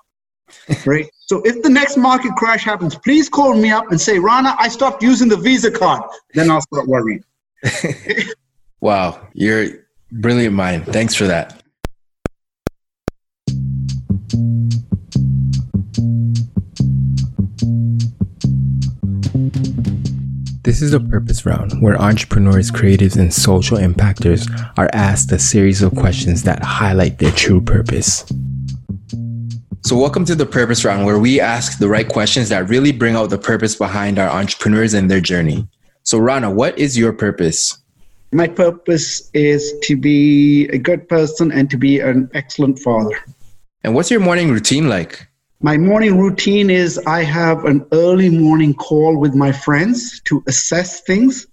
[0.85, 1.09] right?
[1.27, 4.67] So if the next market crash happens, please call me up and say, Rana, I
[4.67, 6.01] stopped using the Visa card.
[6.33, 7.23] Then I'll start worrying.
[8.81, 9.67] wow, you're
[10.11, 10.85] brilliant mind.
[10.87, 11.58] Thanks for that.
[20.79, 25.81] This is the Purpose Round, where entrepreneurs, creatives, and social impactors are asked a series
[25.81, 28.23] of questions that highlight their true purpose.
[29.81, 33.17] So, welcome to the Purpose Round, where we ask the right questions that really bring
[33.17, 35.67] out the purpose behind our entrepreneurs and their journey.
[36.03, 37.77] So, Rana, what is your purpose?
[38.31, 43.17] My purpose is to be a good person and to be an excellent father.
[43.83, 45.28] And what's your morning routine like?
[45.61, 51.01] My morning routine is I have an early morning call with my friends to assess
[51.01, 51.47] things,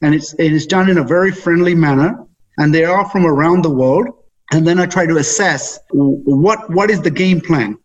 [0.00, 2.24] and it's it is done in a very friendly manner,
[2.58, 4.10] and they are from around the world.
[4.52, 7.76] And then I try to assess what what is the game plan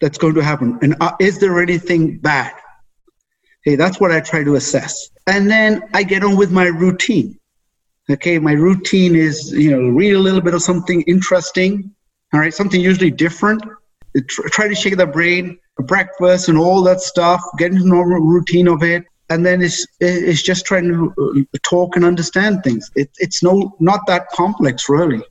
[0.00, 2.52] that's going to happen, and uh, is there anything bad?
[3.66, 7.36] Okay, that's what I try to assess, and then I get on with my routine.
[8.08, 11.90] Okay, my routine is you know read a little bit of something interesting,
[12.32, 13.64] all right, something usually different
[14.28, 18.82] try to shake the brain, breakfast and all that stuff, get into normal routine of
[18.82, 19.04] it.
[19.28, 22.90] And then it's, it's just trying to uh, talk and understand things.
[22.94, 25.22] It, it's no, not that complex, really.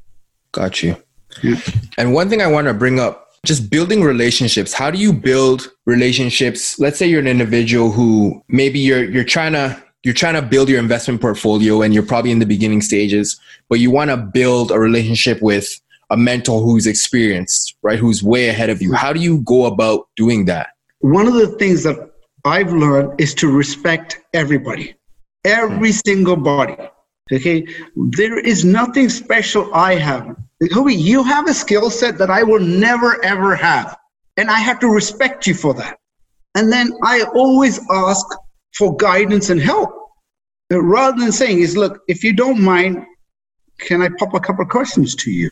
[0.52, 0.98] Got you.
[1.42, 1.60] Yeah.
[1.98, 5.72] And one thing I want to bring up just building relationships how do you build
[5.86, 10.42] relationships let's say you're an individual who maybe you're you're trying to you're trying to
[10.42, 14.18] build your investment portfolio and you're probably in the beginning stages but you want to
[14.18, 15.80] build a relationship with
[16.16, 18.00] a mentor who's experienced, right?
[18.00, 18.94] Who's way ahead of you.
[18.94, 20.68] How do you go about doing that?
[21.00, 21.98] One of the things that
[22.46, 24.96] I've learned is to respect everybody,
[25.44, 26.02] every mm.
[26.08, 26.78] single body.
[27.34, 30.24] Okay, there is nothing special I have.
[30.62, 33.98] You have a skill set that I will never ever have,
[34.38, 35.98] and I have to respect you for that.
[36.54, 38.26] And then I always ask
[38.78, 39.90] for guidance and help,
[40.72, 43.04] rather than saying, "Is look, if you don't mind,
[43.80, 45.50] can I pop a couple of questions to you?"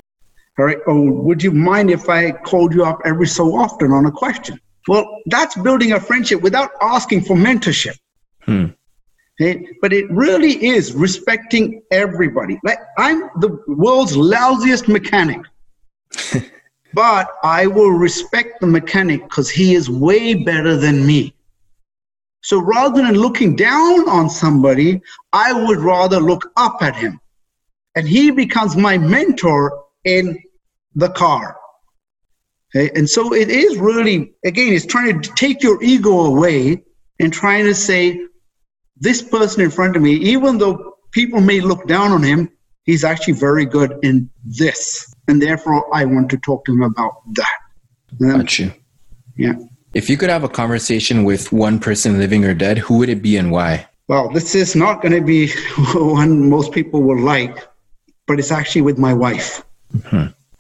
[0.60, 0.78] All right.
[0.88, 4.60] Oh, would you mind if I called you up every so often on a question?
[4.88, 7.98] Well, that's building a friendship without asking for mentorship.
[8.42, 8.68] Hmm.
[9.42, 9.66] Okay?
[9.82, 12.60] But it really is respecting everybody.
[12.64, 15.42] Like I'm the world's lousiest mechanic.
[16.94, 21.34] but I will respect the mechanic because he is way better than me.
[22.44, 25.02] So rather than looking down on somebody,
[25.32, 27.20] I would rather look up at him.
[27.96, 30.38] And he becomes my mentor in
[30.96, 31.58] the car.
[32.76, 32.92] Okay?
[32.96, 36.84] And so it is really, again, it's trying to take your ego away
[37.20, 38.20] and trying to say,
[38.98, 42.50] this person in front of me, even though people may look down on him,
[42.84, 45.14] he's actually very good in this.
[45.28, 47.60] And therefore, I want to talk to him about that.
[48.22, 48.74] Um, Got you.
[49.36, 49.54] Yeah.
[49.94, 53.22] If you could have a conversation with one person living or dead, who would it
[53.22, 53.88] be and why?
[54.08, 55.52] Well, this is not going to be
[55.96, 57.68] one most people will like,
[58.28, 59.64] but it's actually with my wife.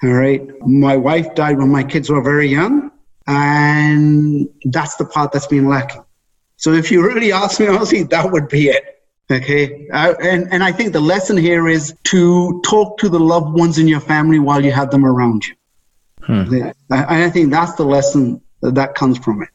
[0.03, 0.41] All right.
[0.61, 2.91] My wife died when my kids were very young,
[3.27, 6.03] and that's the part that's been lacking.
[6.57, 8.93] So if you really ask me honestly, that would be it.
[9.31, 9.87] Okay.
[9.89, 13.79] Uh, and, and I think the lesson here is to talk to the loved ones
[13.79, 15.55] in your family while you have them around you.
[16.21, 16.69] Hmm.
[16.91, 19.49] I, I think that's the lesson that comes from it.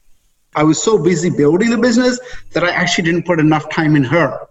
[0.55, 2.19] I was so busy building the business
[2.53, 4.47] that I actually didn't put enough time in her.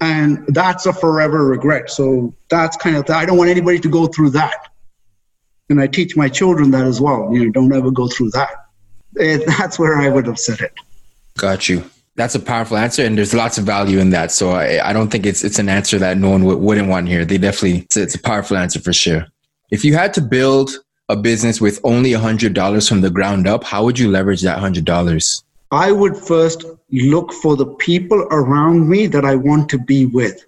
[0.00, 1.90] And that's a forever regret.
[1.90, 4.68] So that's kind of, I don't want anybody to go through that
[5.70, 7.30] and I teach my children that as well.
[7.32, 8.66] You know, don't ever go through that.
[9.14, 10.72] That's where I would have said it.
[11.36, 11.84] Got you.
[12.16, 14.30] That's a powerful answer, and there's lots of value in that.
[14.30, 17.06] So I, I don't think it's it's an answer that no one w- wouldn't want
[17.06, 17.24] to hear.
[17.24, 19.26] They definitely it's, it's a powerful answer for sure.
[19.70, 20.70] If you had to build
[21.08, 24.42] a business with only a hundred dollars from the ground up, how would you leverage
[24.42, 25.43] that hundred dollars?
[25.74, 30.44] I would first look for the people around me that I want to be with.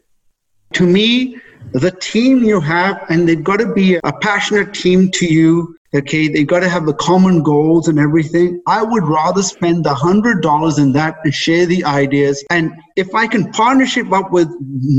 [0.75, 1.39] To me,
[1.73, 5.77] the team you have, and they've got to be a passionate team to you.
[5.95, 8.61] Okay, they've got to have the common goals and everything.
[8.67, 12.45] I would rather spend the hundred dollars in that and share the ideas.
[12.51, 14.49] And if I can partnership up with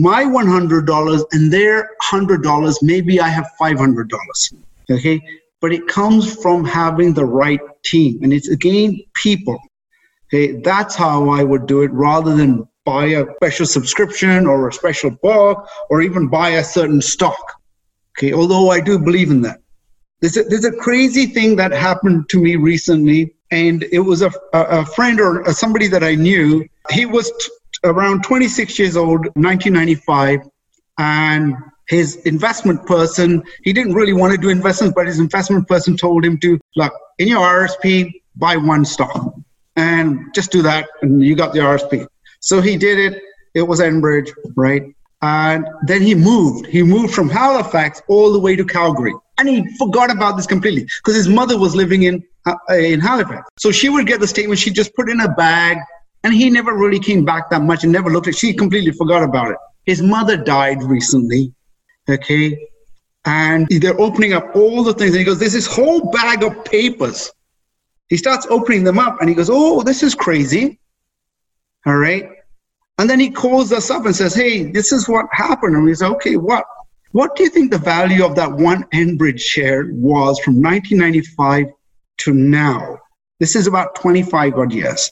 [0.08, 4.54] my one hundred dollars and their hundred dollars, maybe I have five hundred dollars.
[4.90, 5.22] Okay,
[5.62, 8.20] but it comes from having the right team.
[8.24, 9.60] And it's again people.
[10.28, 14.74] Okay, that's how I would do it rather than buy a special subscription or a
[14.74, 17.62] special book or even buy a certain stock.
[18.18, 19.62] Okay, although I do believe in that.
[20.20, 24.32] There's a, there's a crazy thing that happened to me recently, and it was a,
[24.54, 26.68] a, a friend or somebody that I knew.
[26.90, 27.50] He was t-
[27.84, 30.40] around 26 years old, 1995,
[30.98, 31.56] and
[31.88, 36.26] his investment person, he didn't really want to do investments, but his investment person told
[36.26, 39.37] him to look in your RSP, buy one stock
[39.78, 42.06] and just do that, and you got the RSP.
[42.42, 43.22] So he did it.
[43.54, 44.84] It was Enbridge, right?
[45.22, 46.68] And then he moved.
[46.68, 49.14] He moved from Halifax all the way to Calgary.
[49.40, 53.48] And he forgot about this completely because his mother was living in, uh, in Halifax.
[53.58, 55.78] So she would get the statement, she just put in a bag,
[56.24, 58.36] and he never really came back that much and never looked at.
[58.36, 59.58] She completely forgot about it.
[59.86, 61.54] His mother died recently,
[62.10, 62.58] okay?
[63.26, 65.12] And they're opening up all the things.
[65.12, 67.32] And he goes, There's this whole bag of papers.
[68.10, 70.80] He starts opening them up and he goes, Oh, this is crazy.
[71.86, 72.30] All right.
[72.98, 75.76] And then he calls us up and says, Hey, this is what happened.
[75.76, 76.66] And we say, Okay, what?
[77.12, 81.68] What do you think the value of that one Enbridge share was from 1995
[82.18, 83.00] to now?
[83.40, 85.12] This is about 25 odd years.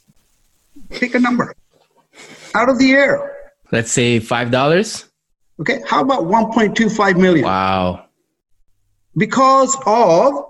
[0.89, 1.56] Pick a number
[2.54, 3.36] out of the air.
[3.72, 5.10] Let's say $5.
[5.62, 7.46] Okay, how about 1.25 million?
[7.46, 8.06] Wow.
[9.18, 10.46] Because of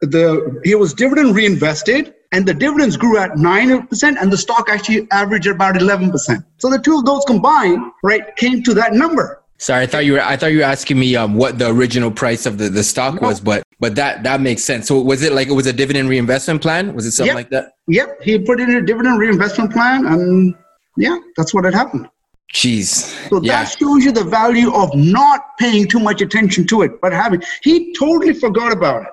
[0.00, 5.08] the, it was dividend reinvested and the dividends grew at 9% and the stock actually
[5.10, 6.44] averaged about 11%.
[6.58, 9.42] So the two of those combined, right, came to that number.
[9.60, 12.12] Sorry, I thought you were I thought you were asking me um, what the original
[12.12, 13.26] price of the, the stock no.
[13.26, 14.86] was, but but that that makes sense.
[14.86, 16.94] So was it like it was a dividend reinvestment plan?
[16.94, 17.36] Was it something yep.
[17.36, 17.72] like that?
[17.88, 20.54] Yep, he put in a dividend reinvestment plan, and
[20.96, 22.08] yeah, that's what had happened.
[22.54, 23.28] Jeez.
[23.28, 23.64] So yeah.
[23.64, 27.42] that shows you the value of not paying too much attention to it, but having
[27.62, 29.08] he totally forgot about it.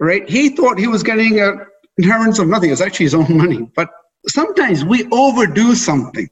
[0.00, 0.28] Right?
[0.28, 1.66] He thought he was getting a
[1.98, 2.70] inheritance of nothing.
[2.70, 3.70] It's actually his own money.
[3.74, 3.90] But
[4.28, 6.28] sometimes we overdo something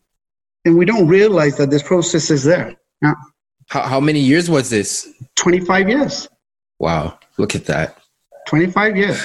[0.64, 2.76] and we don't realize that this process is there.
[3.02, 3.14] Yeah.
[3.68, 5.08] How, how many years was this?
[5.36, 6.28] 25 years.
[6.78, 7.18] Wow.
[7.38, 7.98] Look at that.
[8.46, 9.24] 25 years.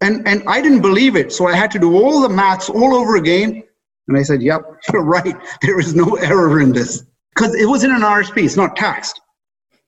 [0.00, 1.32] And, and I didn't believe it.
[1.32, 3.62] So I had to do all the maths all over again.
[4.08, 4.62] And I said, yep,
[4.92, 5.36] you're right.
[5.62, 7.04] There is no error in this.
[7.34, 9.20] Because it was in an RSP, it's not taxed.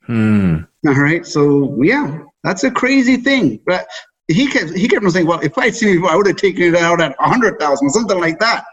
[0.07, 0.61] Hmm.
[0.87, 1.27] All right.
[1.27, 3.61] So, yeah, that's a crazy thing.
[3.67, 3.89] But
[4.29, 6.63] he kept he kept on saying, "Well, if I'd seen it, I would have taken
[6.63, 8.65] it out at a hundred thousand, something like that."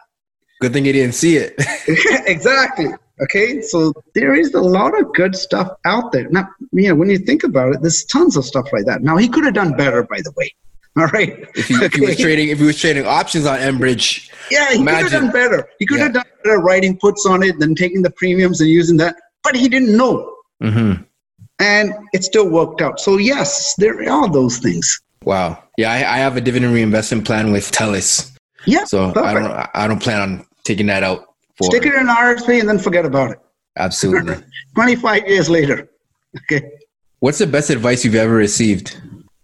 [0.61, 1.55] Good thing he didn't see it.
[2.27, 2.87] exactly.
[3.23, 6.29] Okay, so there is a lot of good stuff out there.
[6.29, 9.01] Now, you know, when you think about it, there's tons of stuff like that.
[9.01, 10.53] Now, he could have done better, by the way.
[10.97, 11.47] All right.
[11.55, 11.85] If he, okay.
[11.85, 15.03] if he was trading, if he was trading options on Enbridge, yeah, he imagine.
[15.03, 15.69] could have done better.
[15.79, 16.03] He could yeah.
[16.05, 19.55] have done better writing puts on it than taking the premiums and using that, but
[19.55, 20.35] he didn't know.
[20.61, 21.03] Mm-hmm.
[21.61, 22.99] And it still worked out.
[22.99, 24.99] So yes, there are those things.
[25.23, 25.63] Wow.
[25.77, 28.31] Yeah, I, I have a dividend reinvestment plan with TELUS.
[28.65, 28.85] Yeah.
[28.85, 29.25] So perfect.
[29.25, 31.25] I don't I don't plan on taking that out.
[31.57, 33.39] For Stick it in RSP and then forget about it.
[33.77, 34.35] Absolutely.
[34.75, 35.87] 25 years later.
[36.49, 36.71] Okay.
[37.19, 38.97] What's the best advice you've ever received?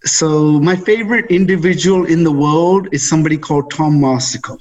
[0.05, 4.57] So my favorite individual in the world is somebody called Tom Marsico.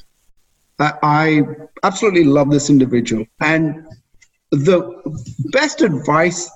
[0.80, 1.42] I, I
[1.84, 3.24] absolutely love this individual.
[3.38, 3.86] And
[4.50, 4.80] the
[5.52, 6.50] best advice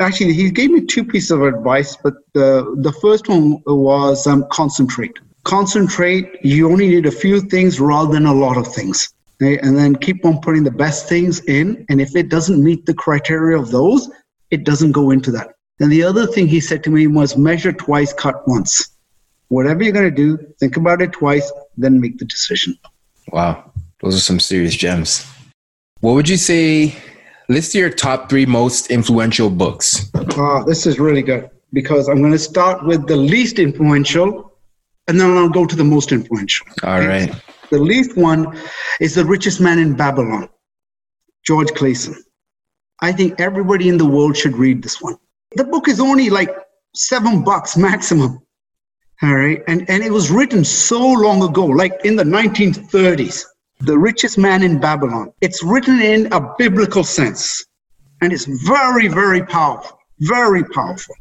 [0.00, 4.46] actually he gave me two pieces of advice but the the first one was um,
[4.50, 5.18] concentrate.
[5.44, 9.12] Concentrate you only need a few things rather than a lot of things.
[9.42, 9.58] Okay?
[9.58, 12.94] and then keep on putting the best things in and if it doesn't meet the
[12.94, 14.10] criteria of those
[14.50, 15.48] it doesn't go into that.
[15.80, 18.96] And the other thing he said to me was measure twice cut once.
[19.48, 22.78] Whatever you're going to do think about it twice then make the decision.
[23.30, 23.72] Wow.
[24.00, 25.26] Those are some serious gems.
[26.00, 26.94] What would you say
[27.48, 30.10] list your top three most influential books.
[30.14, 34.52] Uh, this is really good because I'm going to start with the least influential
[35.08, 36.66] and then I'll go to the most influential.
[36.82, 37.32] All right.
[37.70, 38.58] The least one
[39.00, 40.48] is The Richest Man in Babylon,
[41.44, 42.16] George Clason.
[43.00, 45.16] I think everybody in the world should read this one.
[45.54, 46.50] The book is only like
[46.94, 48.40] seven bucks maximum.
[49.22, 49.62] All right.
[49.68, 53.44] And, and it was written so long ago, like in the 1930s
[53.80, 55.32] the richest man in Babylon.
[55.40, 57.64] It's written in a biblical sense,
[58.20, 59.98] and it's very, very powerful.
[60.20, 61.14] Very powerful.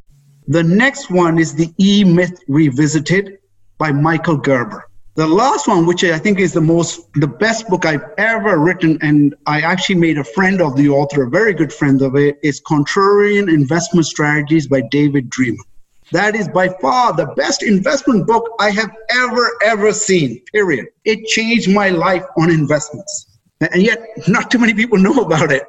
[0.48, 3.40] The next one is the E Myth Revisited
[3.78, 4.86] by Michael Gerber.
[5.16, 8.98] The last one, which I think is the most, the best book I've ever written,
[9.02, 12.38] and I actually made a friend of the author, a very good friend of it,
[12.44, 15.64] is Contrarian Investment Strategies by David Dreman.
[16.12, 20.88] That is by far the best investment book I have ever, ever seen, period.
[21.04, 23.38] It changed my life on investments.
[23.60, 25.64] And yet, not too many people know about it.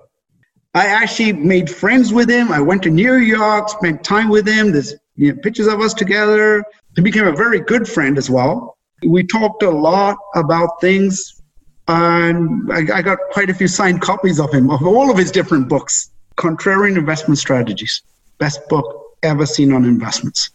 [0.74, 2.52] I actually made friends with him.
[2.52, 4.72] I went to New York, spent time with him.
[4.72, 6.62] There's you know, pictures of us together.
[6.96, 8.76] He became a very good friend as well.
[9.06, 11.40] We talked a lot about things,
[11.88, 15.30] and I, I got quite a few signed copies of him, of all of his
[15.30, 16.10] different books.
[16.36, 18.02] Contrarian Investment Strategies,
[18.38, 20.50] best book ever seen on investments.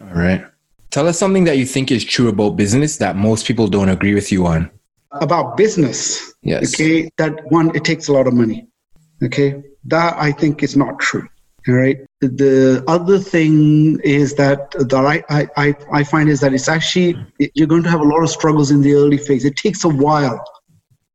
[0.00, 0.44] All right.
[0.90, 4.14] Tell us something that you think is true about business that most people don't agree
[4.14, 4.70] with you on.
[5.12, 6.34] About business.
[6.42, 6.74] Yes.
[6.74, 7.10] Okay.
[7.16, 8.66] That one, it takes a lot of money.
[9.22, 9.62] Okay.
[9.84, 11.28] That I think is not true.
[11.68, 11.98] All right.
[12.20, 17.16] The other thing is that that I, I, I find is that it's actually
[17.54, 19.44] you're going to have a lot of struggles in the early phase.
[19.44, 20.42] It takes a while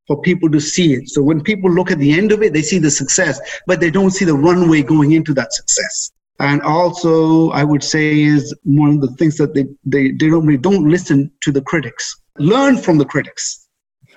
[0.08, 1.10] for people to see it.
[1.10, 3.90] So when people look at the end of it, they see the success, but they
[3.90, 6.12] don't see the runway going into that success.
[6.40, 10.46] And also, I would say is one of the things that they, they, they don't,
[10.46, 12.22] they don't listen to the critics.
[12.38, 13.68] Learn from the critics.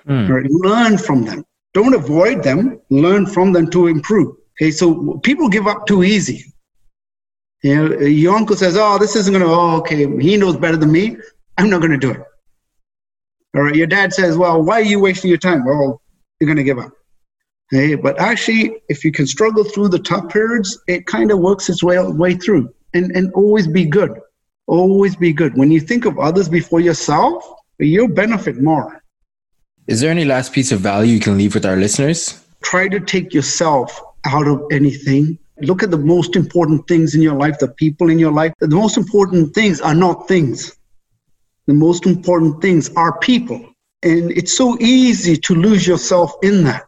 [0.05, 0.27] Hmm.
[0.27, 0.45] Right?
[0.49, 1.45] Learn from them.
[1.73, 2.79] Don't avoid them.
[2.89, 4.35] Learn from them to improve.
[4.61, 6.43] Okay, so people give up too easy.
[7.63, 9.51] You know, your uncle says, "Oh, this isn't going to.
[9.51, 11.17] Oh, okay, he knows better than me.
[11.57, 12.21] I'm not going to do it."
[13.55, 13.75] All right.
[13.75, 16.01] Your dad says, "Well, why are you wasting your time?" Well,
[16.39, 16.91] you're going to give up.
[17.71, 21.69] Hey, but actually, if you can struggle through the tough periods, it kind of works
[21.69, 24.19] its way way through, and and always be good.
[24.65, 25.55] Always be good.
[25.55, 27.47] When you think of others before yourself,
[27.77, 29.03] you'll benefit more.
[29.87, 32.43] Is there any last piece of value you can leave with our listeners?
[32.61, 35.37] Try to take yourself out of anything.
[35.61, 38.53] Look at the most important things in your life, the people in your life.
[38.59, 40.75] The most important things are not things.
[41.67, 43.63] The most important things are people.
[44.01, 46.85] And it's so easy to lose yourself in that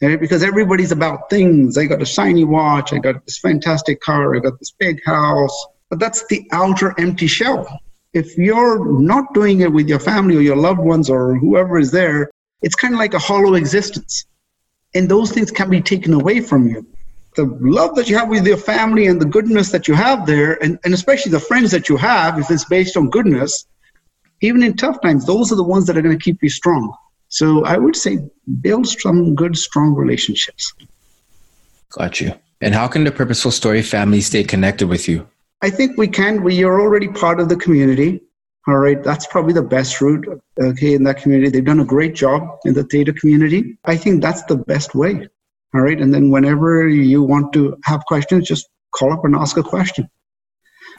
[0.00, 0.20] right?
[0.20, 1.76] because everybody's about things.
[1.76, 5.66] I got a shiny watch, I got this fantastic car, I got this big house,
[5.88, 7.80] but that's the outer empty shell.
[8.12, 11.92] If you're not doing it with your family or your loved ones or whoever is
[11.92, 12.30] there,
[12.62, 14.26] it's kind of like a hollow existence.
[14.94, 16.86] And those things can be taken away from you.
[17.36, 20.60] The love that you have with your family and the goodness that you have there,
[20.62, 23.66] and, and especially the friends that you have, if it's based on goodness,
[24.40, 26.92] even in tough times, those are the ones that are going to keep you strong.
[27.30, 28.18] So I would say
[28.60, 30.74] build some good, strong relationships.
[31.90, 32.34] Got you.
[32.60, 35.26] And how can the Purposeful Story family stay connected with you?
[35.62, 36.42] I think we can.
[36.42, 38.20] We are already part of the community.
[38.66, 40.26] All right, that's probably the best route.
[40.60, 43.78] Okay, in that community, they've done a great job in the theta community.
[43.84, 45.28] I think that's the best way.
[45.72, 49.56] All right, and then whenever you want to have questions, just call up and ask
[49.56, 50.10] a question.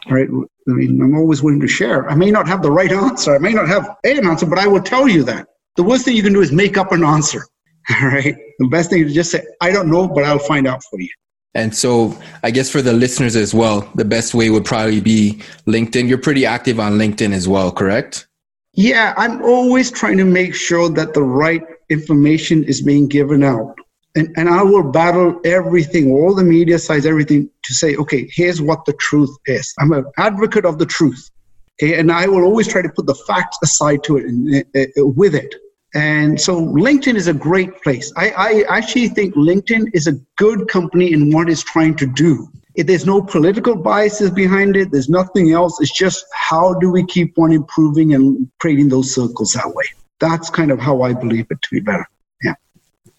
[0.08, 2.10] All right, I mean, I'm always willing to share.
[2.10, 3.36] I may not have the right answer.
[3.36, 5.48] I may not have an answer, but I will tell you that.
[5.76, 7.46] The worst thing you can do is make up an answer.
[7.90, 8.36] All right.
[8.60, 11.10] The best thing is just say, I don't know, but I'll find out for you.
[11.54, 15.42] And so I guess for the listeners as well, the best way would probably be
[15.68, 16.08] LinkedIn.
[16.08, 18.28] You're pretty active on LinkedIn as well, correct?
[18.74, 23.76] Yeah, I'm always trying to make sure that the right information is being given out.
[24.16, 28.62] And, and I will battle everything, all the media sites, everything to say, okay, here's
[28.62, 29.74] what the truth is.
[29.80, 31.30] I'm an advocate of the truth.
[31.78, 35.06] Okay, and I will always try to put the facts aside to it and, uh,
[35.06, 35.54] with it.
[35.94, 38.14] And so LinkedIn is a great place.
[38.16, 42.48] I, I actually think LinkedIn is a good company in what it's trying to do.
[42.76, 44.92] If there's no political biases behind it.
[44.92, 45.82] There's nothing else.
[45.82, 49.84] It's just how do we keep on improving and creating those circles that way.
[50.20, 52.08] That's kind of how I believe it to be better.
[52.44, 52.54] Yeah.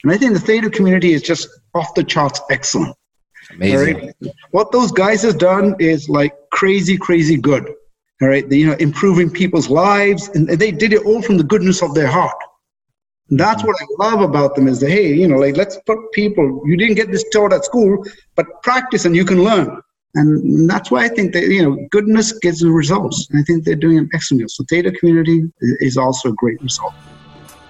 [0.05, 2.97] And I think the theta community is just off the charts excellent.
[3.51, 3.97] Amazing.
[4.23, 4.35] Right?
[4.53, 7.75] What those guys have done is like crazy, crazy good.
[8.23, 8.49] All right.
[8.49, 10.29] The, you know, improving people's lives.
[10.29, 12.37] And they did it all from the goodness of their heart.
[13.31, 13.69] That's mm-hmm.
[13.69, 16.77] what I love about them is that, hey, you know, like let's put people, you
[16.77, 18.05] didn't get this taught at school,
[18.37, 19.81] but practice and you can learn.
[20.15, 23.27] And that's why I think that, you know, goodness gives the results.
[23.35, 24.51] I think they're doing an excellent job.
[24.51, 25.51] So theta community
[25.81, 26.93] is also a great result.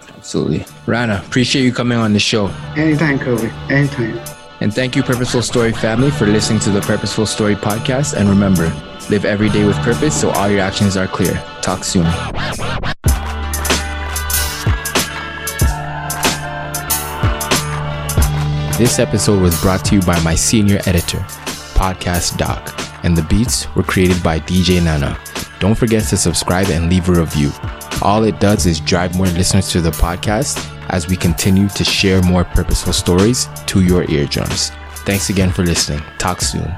[0.08, 0.66] Absolutely.
[0.86, 2.48] Rana, appreciate you coming on the show.
[2.76, 3.48] Anytime, Kobe.
[3.70, 4.18] Anytime.
[4.60, 8.14] And thank you, Purposeful Story family, for listening to the Purposeful Story podcast.
[8.14, 8.72] And remember,
[9.12, 11.34] live every day with purpose so all your actions are clear.
[11.60, 12.04] Talk soon.
[18.78, 21.18] This episode was brought to you by my senior editor,
[21.76, 25.20] Podcast Doc, and the beats were created by DJ Nana.
[25.60, 27.52] Don't forget to subscribe and leave a review.
[28.00, 30.56] All it does is drive more listeners to the podcast
[30.88, 34.70] as we continue to share more purposeful stories to your eardrums.
[35.04, 36.02] Thanks again for listening.
[36.16, 36.74] Talk soon.